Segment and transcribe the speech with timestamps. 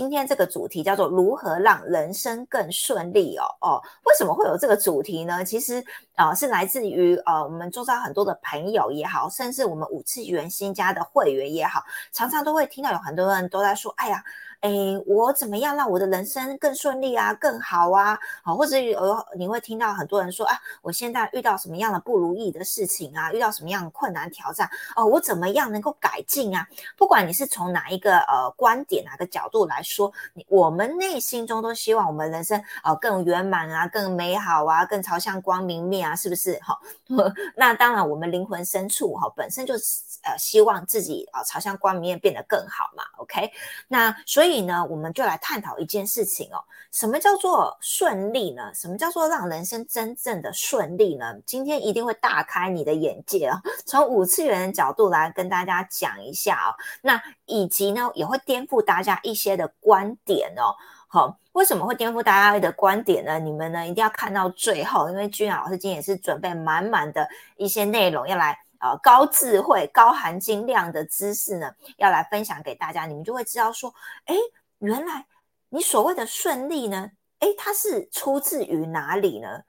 [0.00, 5.44] 今天这个主题叫做如何让人生更顺利哦哦，为什么会有这个主题呢？
[5.44, 5.84] 其实
[6.14, 11.84] 啊，是来自于呃我们周遭很多的朋友也好，甚至我们五次元新家的会员也好，
[12.14, 14.24] 常常都会听到有很多人都在说，哎呀。
[14.60, 14.70] 哎，
[15.06, 18.18] 我怎么样让我的人生更顺利啊，更好啊？
[18.42, 26.68] 好，或者有你会听到很多人说啊，我现在遇到什么样的不如意的事情啊，遇到什么样的困难挑战哦，我怎么样能够改进啊？
[26.94, 36.58] 不管你是从哪一个呃观点、哪个角度来说，你我们内心中都希望我们人生呃更圆满啊，更美好啊，更朝向光明面啊，是不是？
[36.58, 36.78] 哈，
[37.56, 43.02] 那当然，我们灵魂深处哈本身就是呃希望自己啊朝向光明面变得更好嘛。
[43.16, 43.50] OK，
[43.88, 44.49] 那所以。
[44.50, 46.58] 所以呢，我们就来探讨一件事情哦，
[46.90, 48.68] 什么叫做顺利呢？
[48.74, 51.32] 什么叫做让人生真正的顺利呢？
[51.46, 53.54] 今天一定会大开你的眼界哦，
[53.86, 56.74] 从五次元的角度来跟大家讲一下哦。
[57.00, 60.74] 那以及呢，也会颠覆大家一些的观点哦。
[61.06, 63.38] 好，为什么会颠覆大家的观点呢？
[63.38, 68.58] 你们呢一定要看到最后，因为君雅老师今天也是准备满满的一些内容要来。
[68.80, 74.34] 呃，高智慧、高含金量的知识呢，要来分享给大家，你们就会知道说，哎，
[74.78, 75.26] 原来
[75.68, 79.62] 你所谓的顺利呢，哎，它是出自于哪里呢？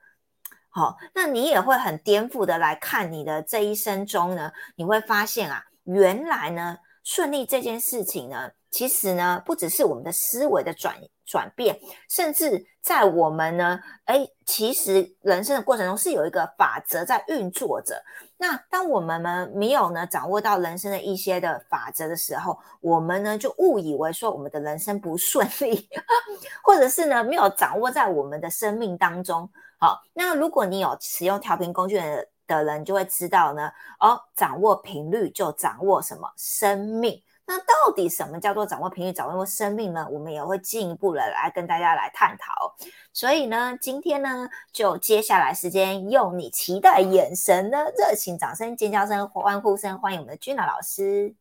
[0.70, 11.78] 好，那你也会很颠覆的来看你的这一生中呢，你会发现啊，原来呢，顺利这件事情呢，其实呢，不只是我们的思维的转转变，
[12.08, 18.02] 甚至在我们呢，哎，其实人生的过程中是有一个法则在运作着。
[18.38, 25.86] 那当我们呢没有呢掌握到人生的一些的法则的时候，我们呢就误以为说我们的人生不顺利，
[26.64, 29.48] 或者是呢没有掌握在我们的生命当中。
[29.78, 32.00] 好，那如果你有使用调频工具
[32.46, 37.22] 的人，就会知道呢，哦，掌握频率就掌握什么生命。
[37.52, 40.08] 那到底什么叫做掌握频率、掌握生命呢？
[40.10, 42.74] 我们也会进一步的来跟大家来探讨。
[43.12, 51.34] 所以呢，今天呢，就接下来时间，用你期待眼神呢，热情掌声、尖叫声、欢呼声，欢迎我们的君娜老师。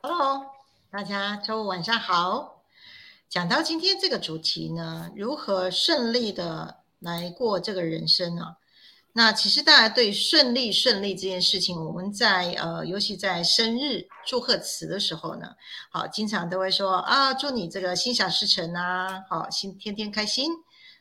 [0.00, 0.46] Hello，
[0.90, 2.64] 大家周五晚上好。
[3.28, 8.56] 讲到今天这个主题呢，如何顺利的来过这个人生呢？
[9.14, 15.48] 那其实大家对顺利顺利这件事情，我们在呃，尤其在生日祝贺词的时候呢，
[15.90, 20.50] 好，经常都会说啊，祝你这个心想事成啊，好，心天天开心，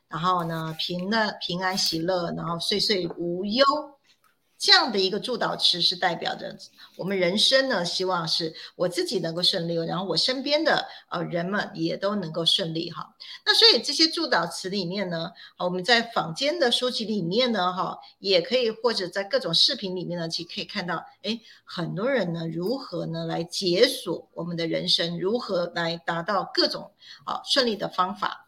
[0.10, 3.64] 然后呢，平乐平安喜乐，然后岁岁无忧。
[4.62, 6.56] 这样的一个祝祷词是代表着
[6.96, 13.16] 我们人生呢，希望是我自己能够顺利，然后我身边的呃人们也都能够顺利哈。
[13.44, 26.92] 那所以这些祝祷词里面呢，我们在坊间的书籍里面呢，哈，也可以或者在各种视频里面呢，其实可以看到，哎，很多人呢如何呢来解锁我们的人生，如何来达到各种
[27.26, 28.48] 啊顺利的方法。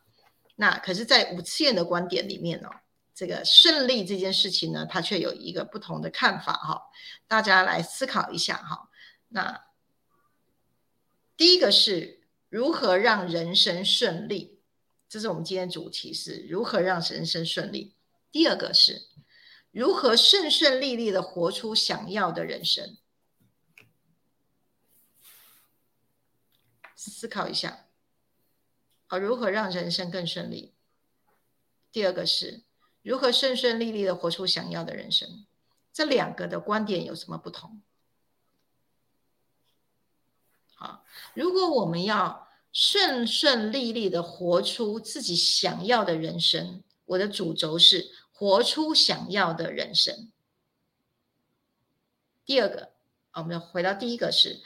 [0.55, 2.69] 那可是，在五次元的观点里面呢。
[3.15, 6.81] 这个顺利这件事情呢，它却有一个不同的看法哈，
[7.27, 8.89] 大家来思考一下哈。
[9.27, 9.67] 那
[11.37, 14.59] 第一个是如何让人生顺利，
[15.07, 17.95] 这是我们今天主题是如何让人生顺利。
[18.31, 19.03] 第二个是
[19.69, 22.97] 如何顺顺利利的活出想要的人生，
[26.95, 27.85] 思考一下，
[29.05, 30.73] 啊，如何让人生更顺利？
[31.91, 32.63] 第二个是。
[33.03, 35.45] 如何顺顺利利的活出想要的人生？
[35.93, 37.81] 这两个的观点有什么不同？
[40.73, 41.05] 好，
[41.35, 50.31] 如果我们要顺顺利利的活出自己想要的人生，我的主轴是活出想要的人生。
[52.45, 52.93] 第二个，
[53.33, 54.61] 我们要回到第一个是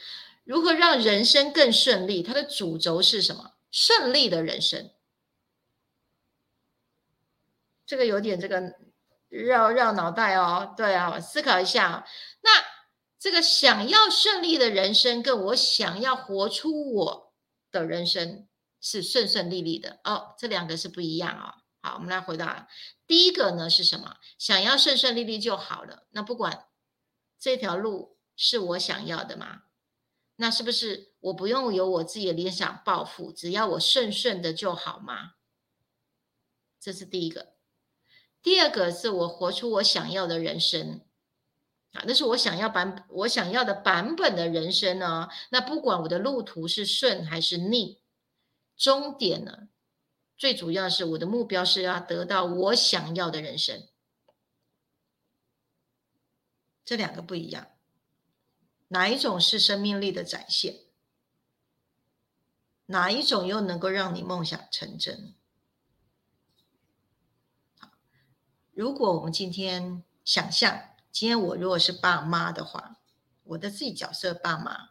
[0.46, 2.24] 如何让人生更顺利？
[2.24, 3.56] 它的主轴是什么？
[3.70, 4.90] 顺利的人生。
[7.88, 8.62] 这个有点这个
[9.30, 12.06] 绕绕脑袋哦，对啊，思考一下。
[12.42, 12.52] 那
[13.18, 17.34] 这个想要顺利的人生，跟我想要活出我
[17.72, 18.48] 的人生
[18.80, 21.56] 是顺顺利利的哦，这两个是不一样啊。
[21.82, 22.68] 好，我们来回答
[23.08, 24.18] 第一个呢是什么？
[24.38, 26.08] 想要顺顺利利就好了。
[26.12, 26.66] 那不管
[27.40, 29.64] 这条路是我想要的吗？
[30.36, 35.32] 那是不是我不用有我自己的理想抱负，只要我顺顺的就好吗？
[36.80, 37.57] 这是第一个。
[38.42, 41.02] 第二个是我活出我想要的人生
[41.94, 45.28] 啊，那是我想要版我想要的版本的人生呢。
[45.50, 48.00] 那不管我的路途是顺还是逆，
[48.76, 49.68] 终点呢，
[50.38, 53.88] 最主要是我的目标是要得到我想要的人生。
[56.86, 57.68] 这两个不一样，
[58.90, 60.84] 哪一种是生命力的展现？
[62.86, 65.34] 哪一种又能够让你梦想成真？
[68.78, 70.80] 如果我们今天想象，
[71.12, 73.00] 今天我如果是爸妈的话，
[73.46, 74.90] 我的自己角色爸妈，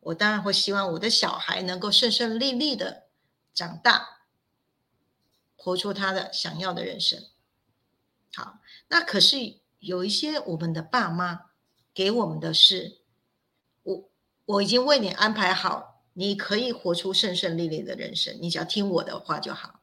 [0.00, 3.04] 我当然会希望我的小孩能够顺顺利利的
[3.54, 4.18] 长大，
[5.56, 7.24] 活出他的想要的人生。
[8.34, 8.58] 好，
[8.88, 11.46] 那可是有一些我们的爸妈
[11.94, 12.98] 给我们的是，
[13.82, 14.10] 我
[14.44, 19.75] 我已经为你安排好，你可以活出顺顺利利的人生，你只要听我的话就好。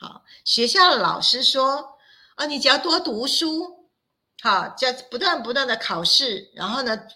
[0.00, 1.98] 好，学校的老师说
[2.36, 3.86] 啊，你只要多读书，
[4.40, 7.06] 好，要不断不断的考试，然后呢，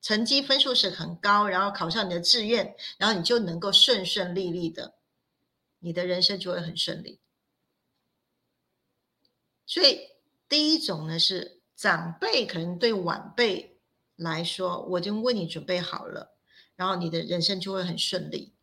[0.00, 4.94] 成绩分数是很高，然后考上你的志愿，然后你就能够顺顺利利的，
[5.80, 7.20] 你的人生就会很顺利。
[9.66, 10.00] 所以
[10.48, 13.78] 第一种呢是长辈可能对晚辈
[14.16, 16.34] 来说，我已经为你准备好了，
[16.76, 18.54] 然后你的人生就会很顺利。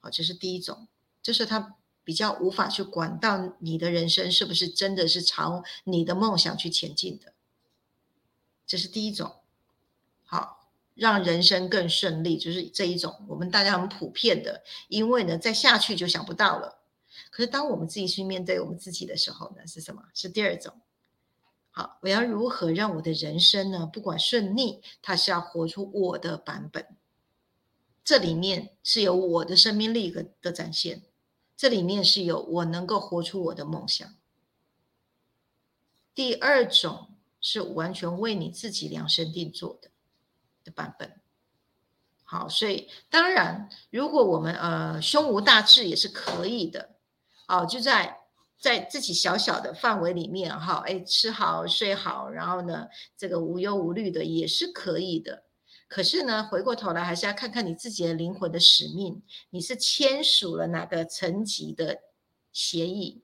[0.00, 0.88] 好，这是第一种，
[1.20, 1.74] 就是他。
[2.08, 7.34] 比较无法去管到你的人生是不是真的是朝你的梦想去前进的，
[8.66, 9.40] 这是第一种。
[10.24, 16.78] 好，让人生更顺利，就是这一种我们大家很普遍的，因为呢再下去就想不到了。
[17.30, 20.04] 可是当我们自己去面对我们自己的时候呢，是什么？
[20.14, 20.80] 是第二种。
[21.68, 23.84] 好，我要如何让我的人生呢？
[23.84, 26.86] 不管顺逆，它是要活出我的版本，
[28.02, 31.02] 这里面是有我的生命力的的展现。
[31.58, 34.08] 这里面是有我能够活出我的梦想。
[36.14, 37.08] 第二种
[37.40, 39.90] 是完全为你自己量身定做的
[40.62, 41.20] 的版本。
[42.22, 46.90] 好，所以当然，如果我们呃胸无大志也是可以的。
[47.48, 48.20] 好，就在
[48.60, 55.42] 在自己小小的范围里面哈，哎，吃好睡好，然后呢，这个无忧无虑的也是可以的。
[55.88, 61.98] 可是呢，回过头来还是要看看你自己的灵魂的使命，你是签署了哪个层级的
[62.52, 63.22] 协议？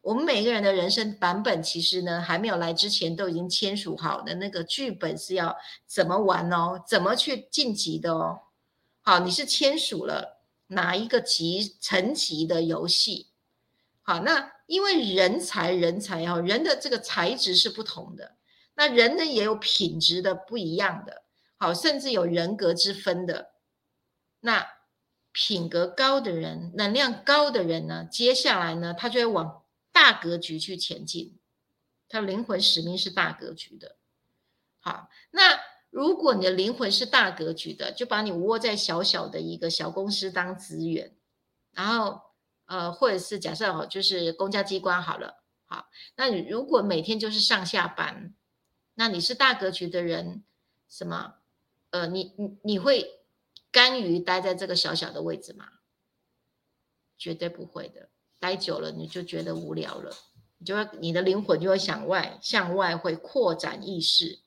[0.00, 5.56] 我们每个人的人生版本，其实呢，还没有来之前都已经签署好的那个剧本是要
[5.86, 8.40] 怎么玩哦，怎么去晋级的哦。
[9.02, 13.28] 好，你是签署了哪一个级层级的游戏？
[14.00, 18.36] 好，那因为人才人才哦，人的这个才质是不同的，
[18.74, 21.21] 那人呢也有品质的不一样的。
[21.62, 23.52] 好，甚至有人格之分的，
[24.40, 24.66] 那
[25.30, 28.04] 品格高的人、能量高的人呢？
[28.04, 29.62] 接下来呢，他就会往
[29.92, 31.38] 大格局去前进。
[32.08, 33.94] 他灵魂使命是大格局的。
[34.80, 35.60] 好，那
[35.90, 41.14] 如果你的灵魂是大格局的，就把你窝在小小的一个小公司当职员，
[41.70, 42.22] 然后
[42.66, 45.44] 呃，或者是假设哦，就是公家机关好了。
[45.66, 48.34] 好，那你如果每天就是上下班，
[48.94, 50.42] 那你是大格局的人，
[50.88, 51.34] 什么？
[51.92, 53.20] 呃，你你你会
[53.70, 55.66] 甘于待在这个小小的位置吗？
[57.16, 58.08] 绝对不会的，
[58.40, 60.12] 待久了你就觉得无聊了，
[60.58, 64.40] 你就会你的灵魂就会向外向外会扩展意识，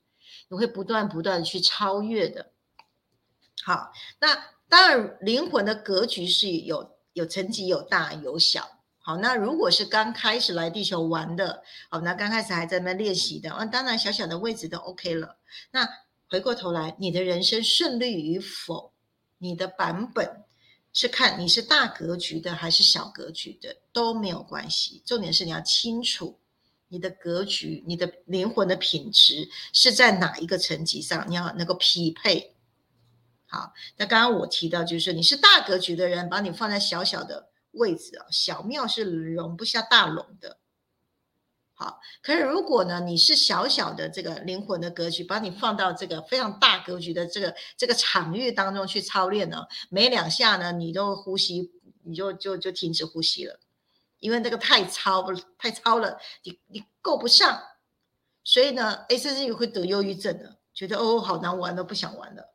[0.50, 2.52] 你会不断不断的去超越的。
[3.64, 8.84] 好，那当然灵魂的格局是有有层级有大有小。
[8.98, 15.38] 好，那如果是刚开始来地球玩的，好，那刚开始还在那练习的，那当然小小的位置都 OK 了。
[15.72, 15.88] 那
[16.36, 18.92] 回过头来，你的人生顺利与否，
[19.38, 20.44] 你的版本
[20.92, 25.02] 是看你是大格局的还是小格局的都没有关系。
[25.06, 26.38] 重点是你要清楚
[26.90, 32.54] 你的格局、你的灵魂的品质是在哪一个层级上，你要能够匹配。
[33.46, 40.58] 好，那刚刚我提到就是你是大格局的人，把你放在小小的位置啊，小庙是容不下大龙的。
[41.78, 51.70] 好，可是如果呢，你是小小的这个灵魂的格局，把你放到这个非常大格局的这个这个场域当中去操练呢，没两下呢，你都呼吸，
[52.06, 53.60] 你就就就停止呼吸了，
[54.20, 55.28] 因为那个太超
[55.58, 57.62] 太超了，你你够不上，
[58.46, 62.54] 所以呢，哎，甚至于会得忧郁症的，觉得哦好难玩都不想玩了，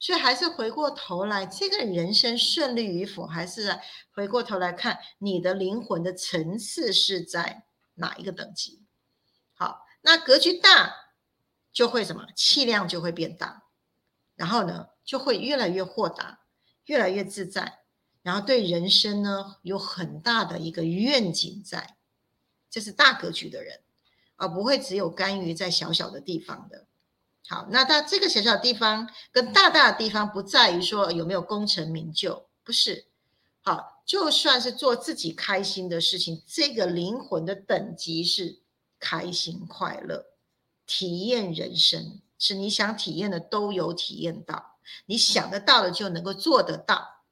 [0.00, 3.78] 所以还是回过头来，这个人生顺利与否，还是
[4.12, 7.62] 回过头来看你的灵魂的层次是在。
[8.00, 8.82] 哪一个等级？
[9.54, 10.94] 好，那格局大
[11.72, 12.26] 就会什么？
[12.34, 13.62] 气量就会变大，
[14.34, 16.40] 然后呢，就会越来越豁达，
[16.86, 17.80] 越来越自在，
[18.22, 21.96] 然后对人生呢有很大的一个愿景在。
[22.68, 23.80] 这是大格局的人，
[24.36, 26.86] 而不会只有甘于在小小的地方的。
[27.48, 33.09] 好，那他这个小小地方跟大大的地方不在于说有没有功成名就，不是。
[33.62, 38.60] 好，就算是做自己开心的事情，这个灵魂的等级是
[38.98, 40.24] 开心快乐，
[40.86, 47.24] 体验人生，是你想体验的都有体验到，你想得到的就能够做得到。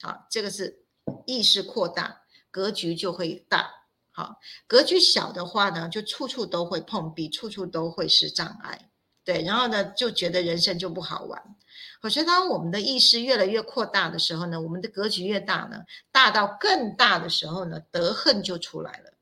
[0.00, 0.84] 好，这个是
[1.26, 3.70] 意识扩大，格局就会大。
[4.12, 8.90] 好，格局小的话呢，就处处都会碰壁，处处都会是障碍。
[9.22, 11.56] 对，然后呢，就觉得人生就不好玩。
[12.00, 19.12] 可是当我们的意识越来越扩大的时候呢，我们的格局越大呢，大到更大的时候呢，德恨就出来了。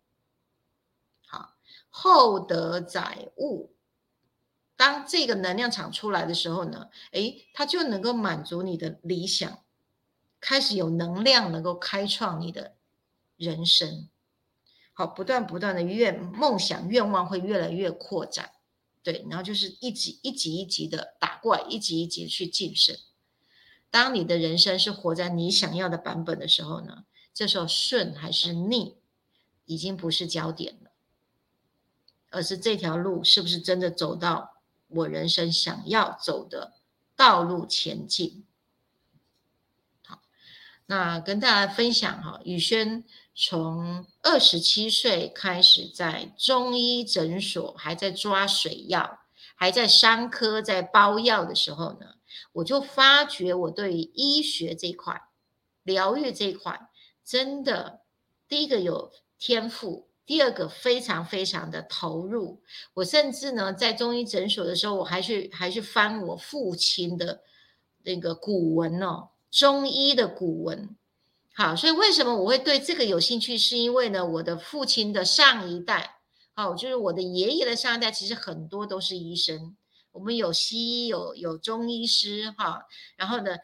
[1.27, 1.55] 好，
[1.91, 3.75] 厚德载物。
[4.77, 9.59] 当这个能量场出来的时候呢，诶，它就能够满足你的理想，
[10.41, 12.77] 开始有能量能够开创你的
[13.37, 14.09] 人生。
[14.93, 18.53] 好，不断不断的愿梦想愿望会越来越扩展。
[19.03, 22.97] 对，然后就是一级一级一级的打怪，一级一级去晋升。
[23.91, 28.97] 当你的人生是活在你想要的版本的时候呢，这时候顺还是逆，
[29.65, 30.91] 已经不是焦点了，
[32.31, 36.75] 而是这条路是不是真的走到我人生想要走的
[37.17, 38.45] 道路前进。
[40.05, 40.23] 好，
[40.87, 43.05] 那跟大家分享哈，宇轩。
[43.41, 49.21] 从二十七岁开始，在中医诊所还在抓水药，
[49.55, 52.17] 还在伤科在包药的时候呢，
[52.51, 55.23] 我就发觉我对医学这块、
[55.85, 56.91] 疗愈这块，
[57.25, 58.01] 真的
[58.49, 62.61] 第一个有天赋，第二个非常非常的投入。
[62.95, 67.43] 我甚至呢，在中医诊所的时候，我还去还去翻我父亲的
[68.03, 70.97] 那个古文哦，中医的古文。
[71.59, 73.59] 好，所以为什么我会对这个有兴趣？
[73.59, 76.21] 是因为呢，我的父亲的上一代，
[76.55, 79.77] 好，就是我的爷爷的上一代，其实很多都是医生。
[80.13, 82.87] 我们有西医，有有中医师，哈，
[83.17, 83.57] 然后呢，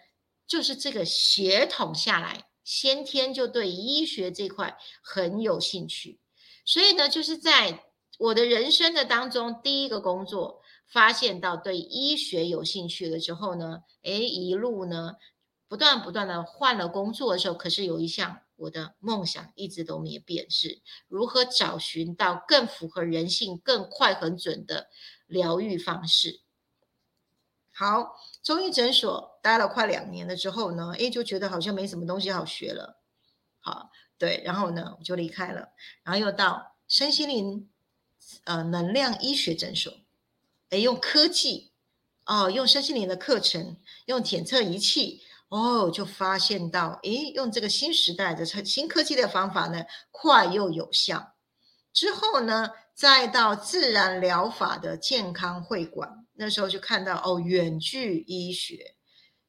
[0.45, 6.19] 就是这个血统下来，先天就对医学这块很有兴趣。
[6.65, 7.85] 所以呢，就是在
[8.19, 15.13] 我的人生的当中，第一个工作发现到对医学有兴趣了之后呢，诶，一路呢。
[15.75, 24.89] 不断不断的换了工作的时候，可是有一项我的梦想一直都没变，是如何找寻到更符合人性、更快很准的
[25.27, 26.43] 疗愈方式。
[27.73, 33.01] 好，中医诊所待了快两年了之后呢，诶，就觉得好像没什么东西好学了。
[33.59, 35.71] 好，对，然后呢，我就离开了，
[36.05, 37.69] 然后又到身心灵
[38.45, 39.93] 呃能量医学诊所，
[40.69, 41.73] 诶，用科技
[42.27, 43.77] 哦，用身心灵的课程，
[44.07, 45.21] 用检测仪器。
[45.55, 51.37] 哦，就发现到，诶，用这个新时代的新科技的方法呢，快又有效。
[51.93, 58.97] 之后呢，再到自然疗法的健康会馆，那时候就看到哦，远距医学，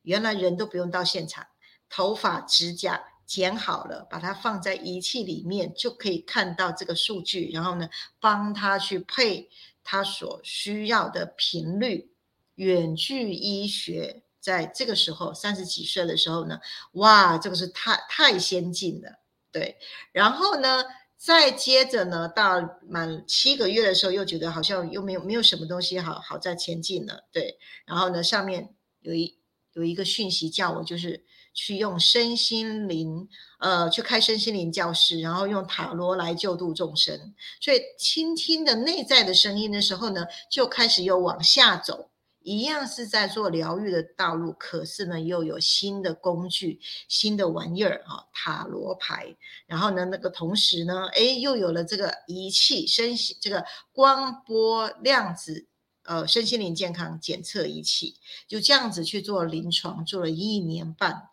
[0.04, 1.48] 原来人都不用到现场，
[1.90, 9.50] 头发、指甲剪好了，把它放在仪器里面，就可以看到这个数据，然后呢，帮他去配
[9.84, 12.12] 他所需要的频率。
[12.54, 14.22] 远距医学。
[14.46, 16.60] 在这个时候，三十几岁的时候呢，
[16.92, 19.10] 哇，这个是太太先进了，
[19.52, 19.76] 对。
[20.12, 20.84] 然后呢，
[21.18, 27.58] 再接着呢，到满七个月的时候，又觉得好像又没有没有什么东西好好在前进了，对。
[27.88, 29.36] 然后呢，上面有一
[29.74, 31.26] 有一个讯息叫我，就是
[31.56, 37.34] 去用身心灵，呃，去开身心灵教室，然后用塔罗来救度众生。
[37.60, 42.12] 所以倾听的内在的声音的时候呢，就开始又往下走。
[42.46, 49.36] 一样是在做疗愈的道路，可是呢，又有新的工具、新的玩意儿啊，塔罗牌。
[49.66, 55.66] 然后呢，那个同时呢，哎，又有了这个仪器，身心这个光波量子
[56.04, 58.16] 呃身心灵健康检测仪器，
[58.48, 61.30] 就这样子去做临床，做了一年半，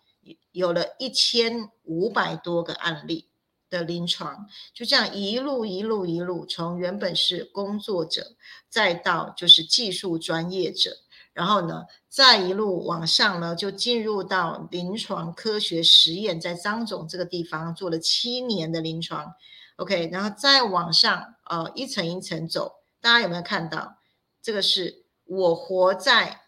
[0.52, 3.28] 有了一千五百多个案例
[3.68, 8.34] 的临床，就这样一路一路一路，从原本是工作者，
[8.70, 10.96] 再到就是技术专业者。
[11.32, 19.34] 然后呢，再一路往上呢，就进入到临床科学实验，在张总这个地方做了七年的临床
[19.76, 23.96] ，OK，然后再往上，呃，一层一层走，大家有没有看到？
[24.42, 26.42] 这个是我活在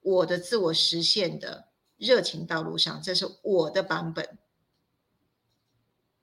[0.00, 4.38] 我的自我实现的热情道路上，这是我的版本。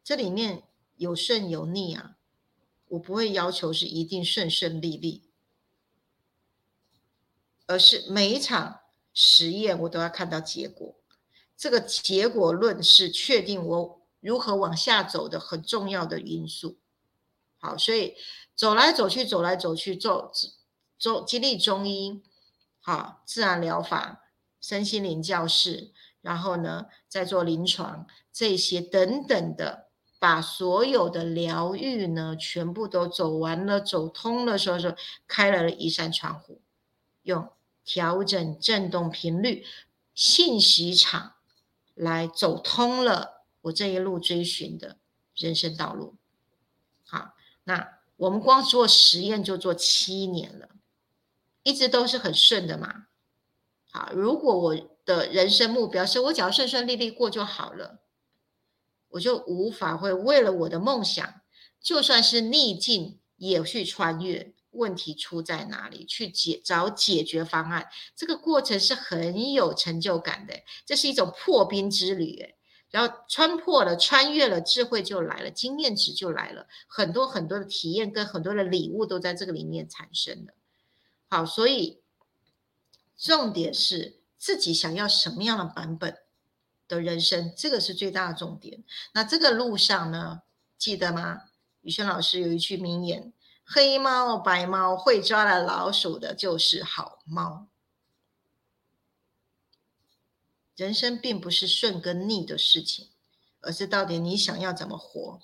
[0.04, 0.64] 这里面
[0.96, 2.16] 有顺有逆啊，
[2.88, 5.31] 我不会要求是一定顺顺利利。
[7.72, 8.82] 而是每一场
[9.14, 10.94] 实验，我都要看到结果。
[11.56, 16.78] 这个结果论是确定我如何往下走的很重要的因素。
[17.60, 18.16] 好，所以
[18.56, 20.32] 走来走去，走来走去，走
[21.00, 22.22] 走经历中医，
[22.82, 24.24] 好，自然疗法、
[24.60, 29.88] 身心灵教室，然后呢，再做临床这些等等的，
[30.20, 34.94] 把所有的疗愈呢，全部都走完了、走通了，时候说
[35.26, 36.62] 开来了一扇窗户，
[37.22, 37.48] 用。
[37.84, 39.66] 调整振动频率，
[40.14, 41.36] 信息场
[41.94, 44.98] 来走通了我这一路追寻的
[45.36, 46.16] 人生道路。
[47.04, 47.34] 好，
[47.64, 50.70] 那我们光做实验就做七年了，
[51.64, 53.08] 一直都是很顺的嘛。
[53.90, 58.00] 好，如果我的人生目标是我只要顺顺利利过就好了，
[59.10, 61.42] 我就无法会为了我的梦想，
[61.82, 64.54] 就算是逆境也去穿越。
[64.72, 66.06] 问题出在哪里？
[66.06, 70.54] 去解找解决方案，这个过程是很有成就感的。
[70.86, 72.56] 这是一种破冰之旅，诶，
[72.90, 80.54] 然后穿破了、穿越了，智慧就来了，经验值就来了，很多很多的体验跟很多的礼物都在这个里面产生的。
[81.30, 82.02] 好，所以
[83.18, 86.18] 重点是自己想要什么样的版本
[86.88, 88.84] 的人生，这个是最大的重点。
[89.14, 90.44] 那这个路上呢，
[90.78, 91.42] 记得吗？
[91.82, 93.34] 宇轩老师有一句名言。
[93.74, 97.70] 黑猫白猫会抓了老鼠的就是好猫。
[100.76, 103.12] 人生并不是顺跟逆的事情，
[103.62, 105.40] 而是到底你想要怎么活。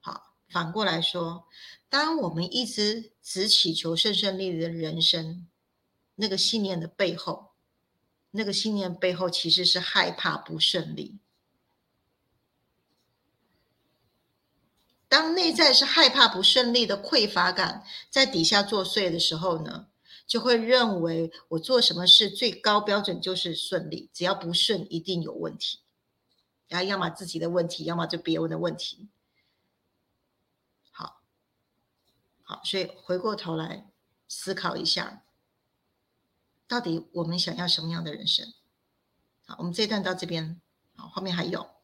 [0.00, 1.48] 好，反过来说，
[1.88, 5.48] 当我们一直只祈求顺顺利利的人生，
[6.16, 7.52] 那个信念的背后，
[8.32, 11.20] 那个信念背后其实是害怕不顺利。
[15.08, 19.88] 当内在是害怕不顺利的匮乏感在底下作祟的时候呢，
[20.26, 25.80] 就会认为我做什么事最高标准就是顺利，只要不顺一定有问题，
[26.68, 29.08] 然后要么自己的问题，要么就别人的问题。
[30.90, 31.22] 好，
[32.42, 33.90] 好，所以回过头来
[34.28, 35.22] 思考一下，
[36.66, 38.52] 到底我们想要什么样的人生？
[39.46, 40.60] 好，我们这一段到这边，
[40.94, 41.77] 好，后面还有。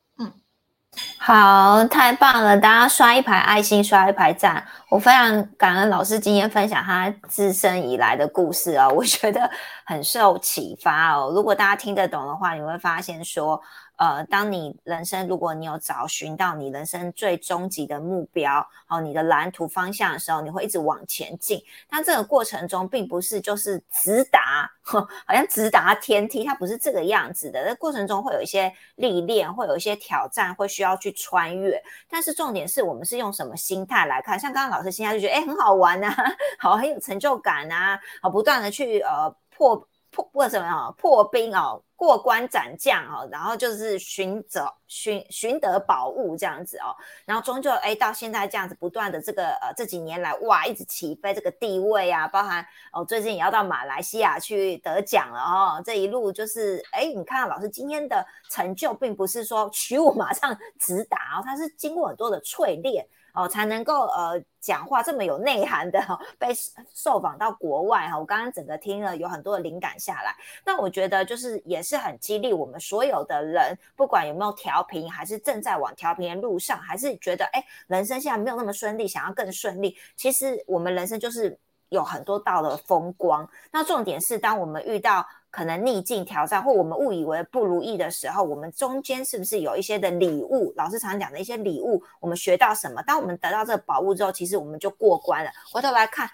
[1.26, 2.54] 好，太棒了！
[2.54, 4.62] 大家刷一排爱心，刷一排赞。
[4.90, 9.50] 我非常感恩老师今天分享他自身以来的故事哦，我觉得
[9.86, 11.32] 很受启发哦。
[11.34, 13.58] 如果大家听得懂的话，你会发现说。
[13.96, 21.62] 呃，当你人生如果你有找寻到你人生最终极的目标，哦，你的蓝图方向的时候，你会一直往前进。
[21.88, 27.64] 但这个过程中，并不是就是直达，好像直达天梯，它不是这个样子的。
[27.64, 31.80] 在过程中会有一些历练，会有一些挑战，会需要去穿越。
[32.08, 34.38] 但是重点是我们是用什么心态来看？
[34.38, 36.12] 像刚刚老师现在就觉得，哎，很好玩呐，
[36.58, 39.86] 好，很有成就感呐，好，不断的去呃破。
[40.14, 40.94] 破破什么啊？
[40.96, 63.06] 破冰哦，过关斩将哦，然后就是寻找寻寻得宝物这样子哦，然后终究哎到现在这样子不断的这个呃这几年来哇一直起飞这个地位啊，包含哦最近也要到马来西亚去得奖了哦，这一路就是哎你看老师今天的成就，并不是说 取我马上直达哦，他是经过很多的淬炼。
[63.34, 66.00] 哦，才能够呃讲话这么有内涵的
[66.38, 66.48] 被
[66.94, 81.58] 受访到国外哈，我刚刚整个听了有很多的灵感下来，那我觉得就是也是很激励我们所有的人，不管有没有调频，还是正在往调频的路上，还是觉得哎人生现在没有那么顺利，想要更顺利，其实我们人生就是
[81.94, 85.26] 有很多道的风光，那重点是当我们遇到。
[85.54, 90.74] 可能逆境挑战或我们误以为不如意的时候，我们中间是不是有一些的礼物？
[90.76, 93.00] 老师常讲的一些礼物，我们学到什么？
[93.02, 95.50] 当我们得到这个宝物之后，其实我们就过关了。
[95.72, 96.28] 回头来看，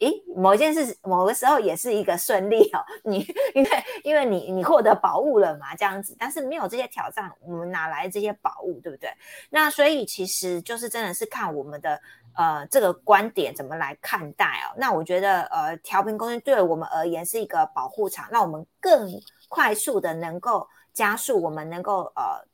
[0.00, 2.84] 诶，某一件事，某个时候也是一个顺利哦。
[3.02, 3.70] 你因为
[4.04, 6.14] 因为你你获得宝物了嘛，这样子。
[6.18, 8.78] 但是没有这些挑战，我们哪来这些宝物？
[8.80, 9.08] 对不对？
[9.48, 11.98] 那所以其实就是真的是看我们的。
[12.36, 14.74] 呃，这个观点怎么来看待哦？
[14.76, 19.10] 那我觉得，呃，调频空间对我们而言是一个保护场，让我们更
[19.48, 22.44] 快速的能够加速我们能够呃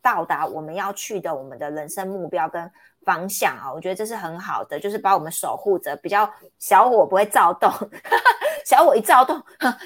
[0.00, 2.70] 到达我们要去的我们的人生目标跟
[3.04, 3.72] 方向啊。
[3.72, 7.70] 我觉得这是很好的，就是把我们守护着，比较小火不会躁动。
[8.64, 9.42] 小火一躁动，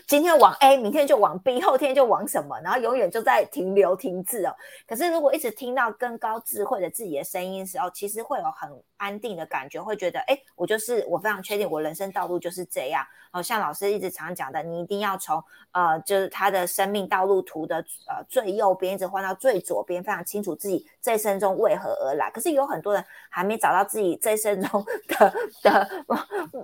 [0.06, 4.54] 今天往 A，明天就往 B，后天就往什么，然后永远就在停留停滞哦。
[4.86, 13.02] 可是如果一直听到更高智慧的自己的声音时候，其实会有很安定的感觉，会觉得，哎，我就是我非常确定我人生道路就是这样。
[13.32, 17.76] 哦，像老师一直常讲的，你一定要从呃，就是他的生命道路图的
[18.06, 22.30] 呃最右边一直换到最左边，非常清楚自己这一生中为何而来。
[22.30, 26.04] 可是有很多人还没找到自己这生中的的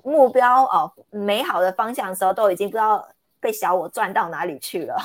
[0.04, 3.06] 目标哦，美好的方向的时候，都已经不知道
[3.40, 4.96] 被小我转到哪里去了。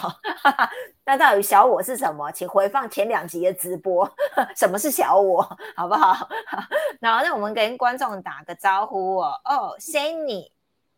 [1.05, 2.31] 那到底小我是什么？
[2.31, 4.09] 请回放前两集的直播，
[4.55, 5.41] 什么是小我，
[5.75, 6.27] 好不好？
[6.99, 9.33] 然后那我们跟观众打个招呼哦。
[9.45, 10.51] 哦，Sunny。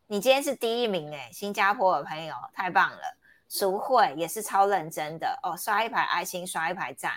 [0.06, 3.16] 你今天是第一名哎，新加坡的朋友太棒了，
[3.48, 7.12] 淑慧也是超认真的哦，刷一排爱心，刷一排赞。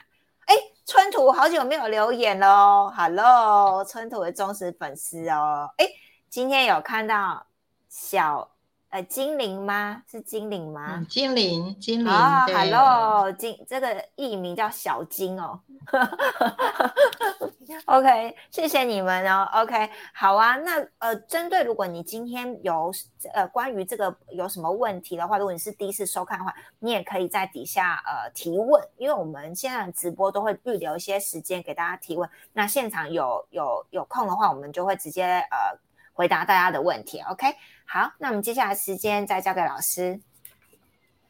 [0.46, 5.70] 哎，春土好久没有留言喽，Hello，春土的忠实粉丝哦。
[5.78, 5.86] 哎，
[6.30, 7.48] 今天有看到
[7.88, 8.53] 小
[8.94, 10.04] 呃，精灵吗？
[10.08, 11.04] 是精灵吗？
[11.10, 12.08] 精灵，精灵。
[12.08, 15.60] 啊，Hello，精这个艺名叫小金哦。
[17.86, 19.50] OK，谢谢你们哦。
[19.52, 20.56] OK，好啊。
[20.58, 22.92] 那呃，针对如果你今天有
[23.34, 32.30] 呃关于这个有什么问题的话，如果你是第一次收看的话，你也可以在底下呃提问，因为我们现在直播都会预留一些时间给大家提问。
[32.54, 35.76] 那现场有有有空的话，我们就会直接呃
[36.14, 37.20] 回答大家的问题。
[37.20, 37.56] OK。
[37.86, 40.20] 好，那我们接下来时间再交给老师。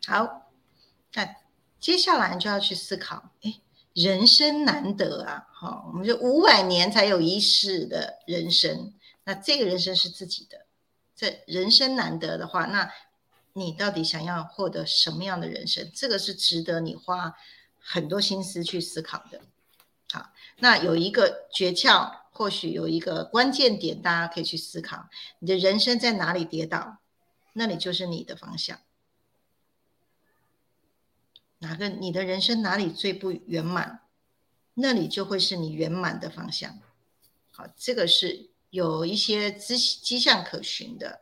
[0.05, 0.49] 好，
[1.13, 1.35] 那
[1.77, 3.59] 接下来就要去思考，哎，
[3.93, 8.93] 人生难得啊，好，我们就五百年才有一世的人生，
[9.25, 10.65] 那这个人生是自己的，
[11.13, 12.89] 这人生难得的话，那
[13.51, 15.91] 你到底想要获得什么样的人生？
[15.93, 17.35] 这个是值得你花
[17.81, 19.41] 很多心思去思考的。
[20.11, 22.22] 好，那有一个诀窍。
[22.35, 26.97] 或许有一个关键点，大家可以去思考：你的人生在哪里跌倒，
[27.53, 28.79] 那里就是你的方向。
[31.59, 34.01] 哪个你的人生哪里最不圆满，
[34.73, 36.79] 那里就会是你圆满的方向。
[37.51, 41.21] 好，这个是有一些迹迹象可循的。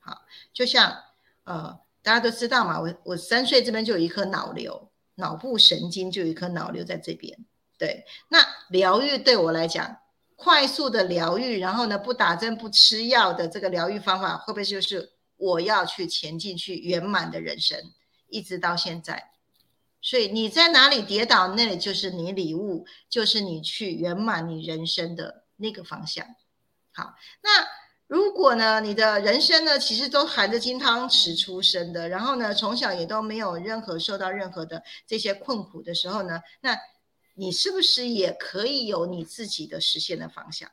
[0.00, 1.04] 好，就像
[1.44, 7.38] 呃，大家都知道嘛，我我三岁这边就有一颗脑瘤，脑部神经就有一颗脑瘤在这边。
[7.76, 8.38] 对，那
[8.70, 9.98] 疗愈对我来讲。
[10.40, 17.76] 快速的疗愈，然后呢，不打针不吃药的这个疗愈方法，会不会就是我要去前进去圆满的人生，
[18.28, 19.32] 一直到现在？
[20.00, 26.24] 所以你在哪里跌倒，那里就是你礼物，就是你去圆满你人生的那个方向。
[26.92, 27.66] 好，那
[28.06, 36.78] 如果呢，你的人生呢，其实都含着金汤匙出生的，然后呢，从小也都没有任何受到任何的这些困苦的时候呢，那。
[37.38, 40.68] 你是不是也可以有你自己的实现的方向？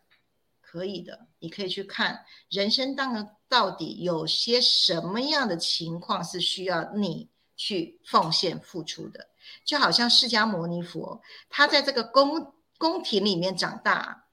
[0.61, 9.29] 可以的，你可以去看人生当中到底有些什么样的情况是需要你去奉献付出的。
[9.63, 14.25] 就好像释迦牟尼佛，他在这个宫宫廷里面长大，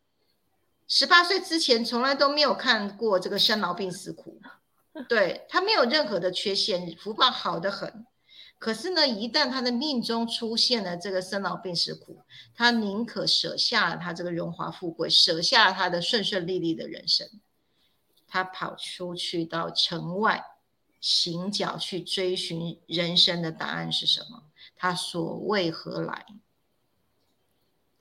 [0.89, 4.41] 十八岁之前从来都没有看过这个生老病死苦，
[5.07, 8.07] 对他没有任何的缺陷，福报好的很。
[8.63, 12.23] 可是呢，一旦他的命中出现了这个生老病死苦，
[12.55, 17.29] 他宁可舍下了他这个荣华富贵，舍下他的顺顺利利的人生，
[18.29, 20.45] 他跑出去到城外
[21.01, 24.45] 行脚去追寻人生的答案是什么？
[24.77, 26.25] 他所为何来？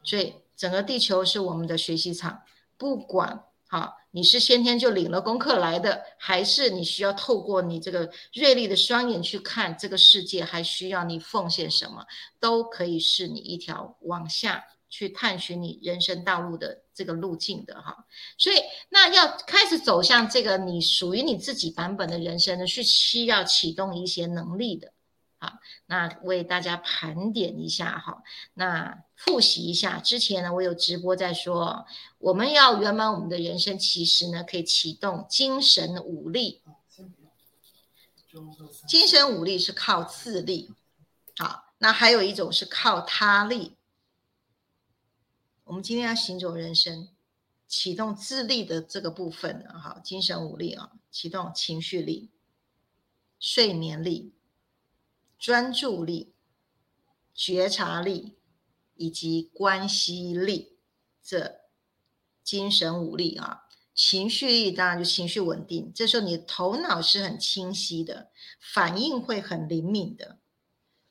[0.03, 2.43] 所以整个地球是我们的学习场，
[2.77, 3.97] 不管好。
[4.11, 10.43] 你是先天就领了功课来的，还是你需要透过你这个锐利的双眼去看这个世界？
[10.43, 12.05] 还需要你奉献什么？
[12.39, 18.05] 都可以是你一条往下去探寻你人生道路的这个路径的哈。
[18.37, 18.57] 所以，
[18.89, 24.91] 那要开始走向这个你属于你自己版本的人生呢，是需要启动一些能力的。
[25.41, 28.21] 好，那为大家盘点一下哈，
[28.53, 31.87] 那复习一下之前呢，我有直播在说，
[32.19, 36.61] 我们要圆满我们的人生，其实呢可以启动精神武力。
[38.87, 40.69] 精神武力是靠自力，
[41.37, 43.75] 好，那还有一种是靠他力。
[45.63, 47.09] 我们今天要行走人生，
[47.67, 52.29] 启动自力的这个部分呢，哈，精神武力啊，启动情绪力、
[53.39, 54.35] 睡眠力。
[55.41, 56.35] 专注力、
[57.33, 58.37] 觉察力
[58.93, 60.77] 以及关系力，
[61.23, 61.61] 这
[62.43, 63.63] 精神五力啊，
[63.95, 65.91] 情绪力当然就情绪稳定。
[65.95, 70.37] 这时候你的头脑是很清晰的，反应会很灵敏的。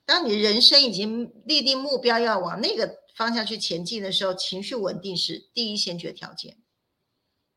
[0.04, 6.58] 当你人生已经立定目标要往那个方向去前进的时候，情绪稳定是第一先决条件。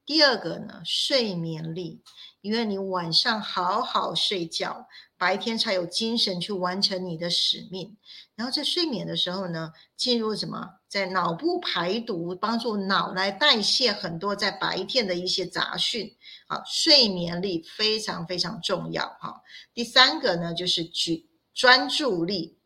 [0.06, 2.02] 第二个呢，睡眠力，
[2.42, 4.88] 因为你晚上好好睡觉。
[5.24, 7.96] 白天才有精神去完成你的使命，
[8.36, 16.14] 然后在睡眠的时候呢，进入什么，在脑部排毒，帮助脑来代谢很多在白天的一些杂讯。
[16.46, 19.06] 好，睡眠力非常非常重要。
[19.22, 19.42] 哈，
[19.74, 22.60] 第三个呢，就是举专注力。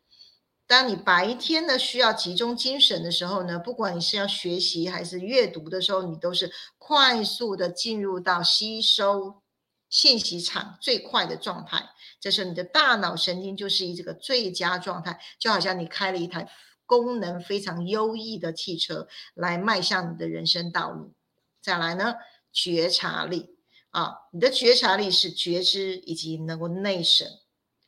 [0.66, 9.44] 当你白天呢需要集中精神的时候呢，不管你是要学习还是阅读的时候，你都是快速的进入到吸收
[9.90, 11.88] 信息场最快的状态。
[12.20, 16.50] 这时候你的大脑神经就是以这个最佳状态，就好像你开了一台
[16.86, 21.14] 功能非常优异的汽车来迈向你的人生道路。
[21.62, 22.16] 再来呢，
[22.52, 23.58] 觉察力
[23.90, 27.28] 啊，你的觉察力是觉知以及能够内省，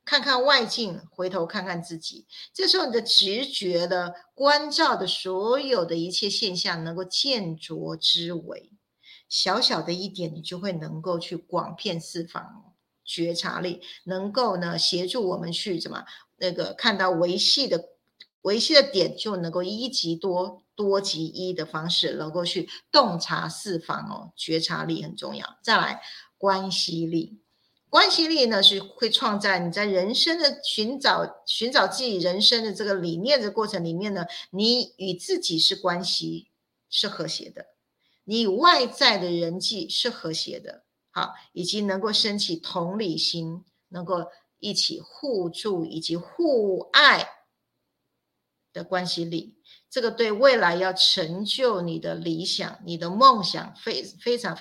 [0.06, 2.28] 看看外境，回头看看自己。
[2.54, 8.72] 这时候你的直觉的关照的所有的一切现象，能够见着之为
[9.28, 12.69] 小小的一点，你就会能够去广遍四方。
[13.10, 16.06] 觉察力，能够呢协助我们去怎么
[16.38, 17.90] 那个看到维系的
[18.42, 24.32] 维系的点，就能够一级多，多级一的方式，能够去洞察四方哦。
[24.36, 25.58] 觉察力很重要。
[25.64, 26.02] 再来，
[26.38, 27.40] 关系力，
[27.90, 36.50] 关系力呢是会创在你在人生的寻找寻找自己人生的这个理念的过程里面呢，你与自己是关系
[36.92, 37.66] 是和谐的，
[38.26, 40.84] 你外在的人际是和谐的。
[41.12, 44.28] 好，以及能够升起同理心，能够
[44.60, 47.28] 一起互助以及互爱
[48.72, 49.56] 的关系力，
[49.90, 54.60] 这个对未来要成就你的理想、你的梦想，非非常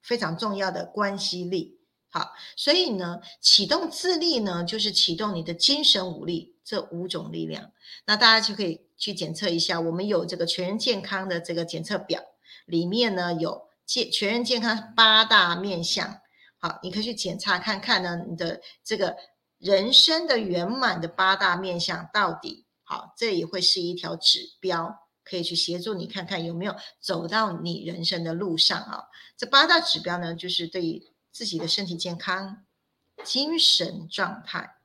[0.00, 1.78] 非常重要的关系力。
[2.08, 7.72] 好，所以呢，启动自立呢，就是启动你的精神武力这五种力量。
[8.06, 12.22] 那大家就可以去检测一下，我们有这个全人健康的这个检测表，
[12.64, 13.68] 里面呢有。
[13.86, 16.20] 健全人健康八大面相，
[16.58, 19.14] 好，你可以去检查看看呢，你的这个
[19.58, 29.04] 人生的圆满的八大面相到底好，这也会是一条指标，可以去协助你看看有没有走到你人生的路上啊。
[29.36, 32.64] 这八大指标呢，就是对于自己的身体健康、
[33.22, 34.76] 精神状态、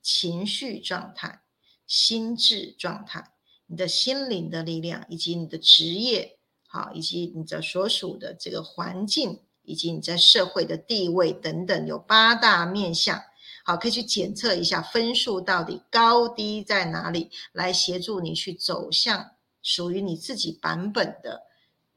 [0.00, 1.42] 情绪状态、
[1.86, 3.32] 心智状态、
[3.66, 6.37] 你的心灵的力量以及你的职业。
[6.70, 13.18] 好，以及你的所属的这个环境，以及你在社会的地位等等，有八大面相。
[13.64, 19.30] 好，可以去检测一下分数到底高低在哪里，来协助你去走向
[19.62, 21.42] 属于你自己版本的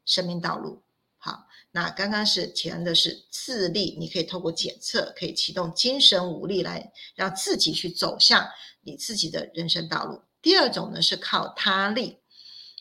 [0.06, 0.82] 生命道路。
[1.18, 8.48] 好，那刚刚是前的是自立，你可以透过检测，可以启动精神武力来让自己去走向
[8.80, 10.20] 你自己的人生道路。
[10.40, 12.18] 第二种呢是靠他力。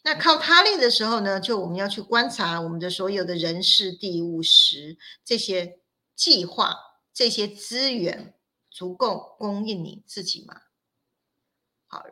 [0.03, 5.79] 那靠他力的时候呢，就我们要去观察我们的所有的人事、地物、时这些
[6.15, 6.75] 计划、
[7.13, 8.33] 这些资源
[8.69, 10.61] 足够供应你自己吗？
[11.85, 12.03] 好，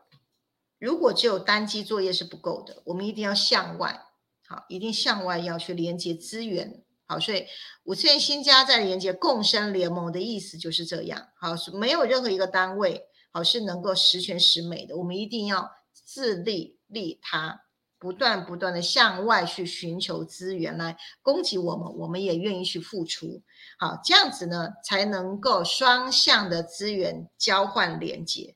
[0.78, 4.06] 如果只有单机作业是不够的，我们一定要向外，
[4.46, 6.84] 好，一定向外要去连接资源。
[7.08, 7.48] 好，所以
[7.86, 11.30] 五次元新家在连接共生联盟的意思就是这样。
[11.36, 17.64] 好，是没有任何一个单位好是能够十全十美的，我们一定要自利利他。
[18.00, 23.44] 不断不断的向外去寻求资源来供给我们，我们也愿意去付出。
[23.78, 28.56] 好，这样子呢，才能够双向的资源交换连接，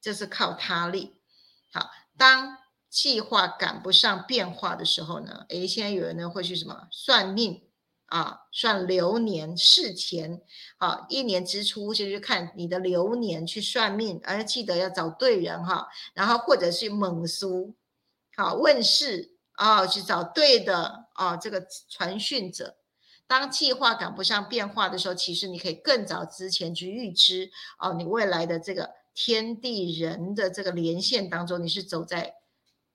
[0.00, 1.20] 这是靠他力。
[1.72, 2.58] 好，当
[2.90, 7.62] 计划赶不上变化的时候呢，诶，现在有人呢会去什么算命
[8.06, 10.42] 啊，算流年事前，
[10.78, 17.76] 啊，一年之初就是看你的流年去算命，而记得要找对人哈，然后或者是猛书。
[18.38, 22.76] 好，问世啊，去找对的啊，这个传讯者。
[23.26, 32.36] 当计划赶不上变化的时候，其实你可以更早之前去预知哦，你未来的这个天地人的这个连线当中，你是走在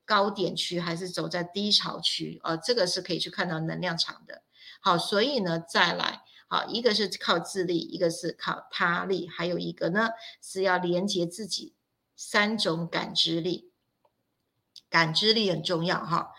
[0.06, 2.56] 高点区还是走在低潮区啊？
[2.56, 4.44] 这个是可以去看到能量场的。
[4.80, 10.08] 好，所以呢，再来，好，一个是靠自力，一个是靠他力，还有一个呢
[10.42, 11.76] 是要连接自己
[12.16, 13.73] 三种感知力。
[14.94, 16.34] 感知力很重要哈，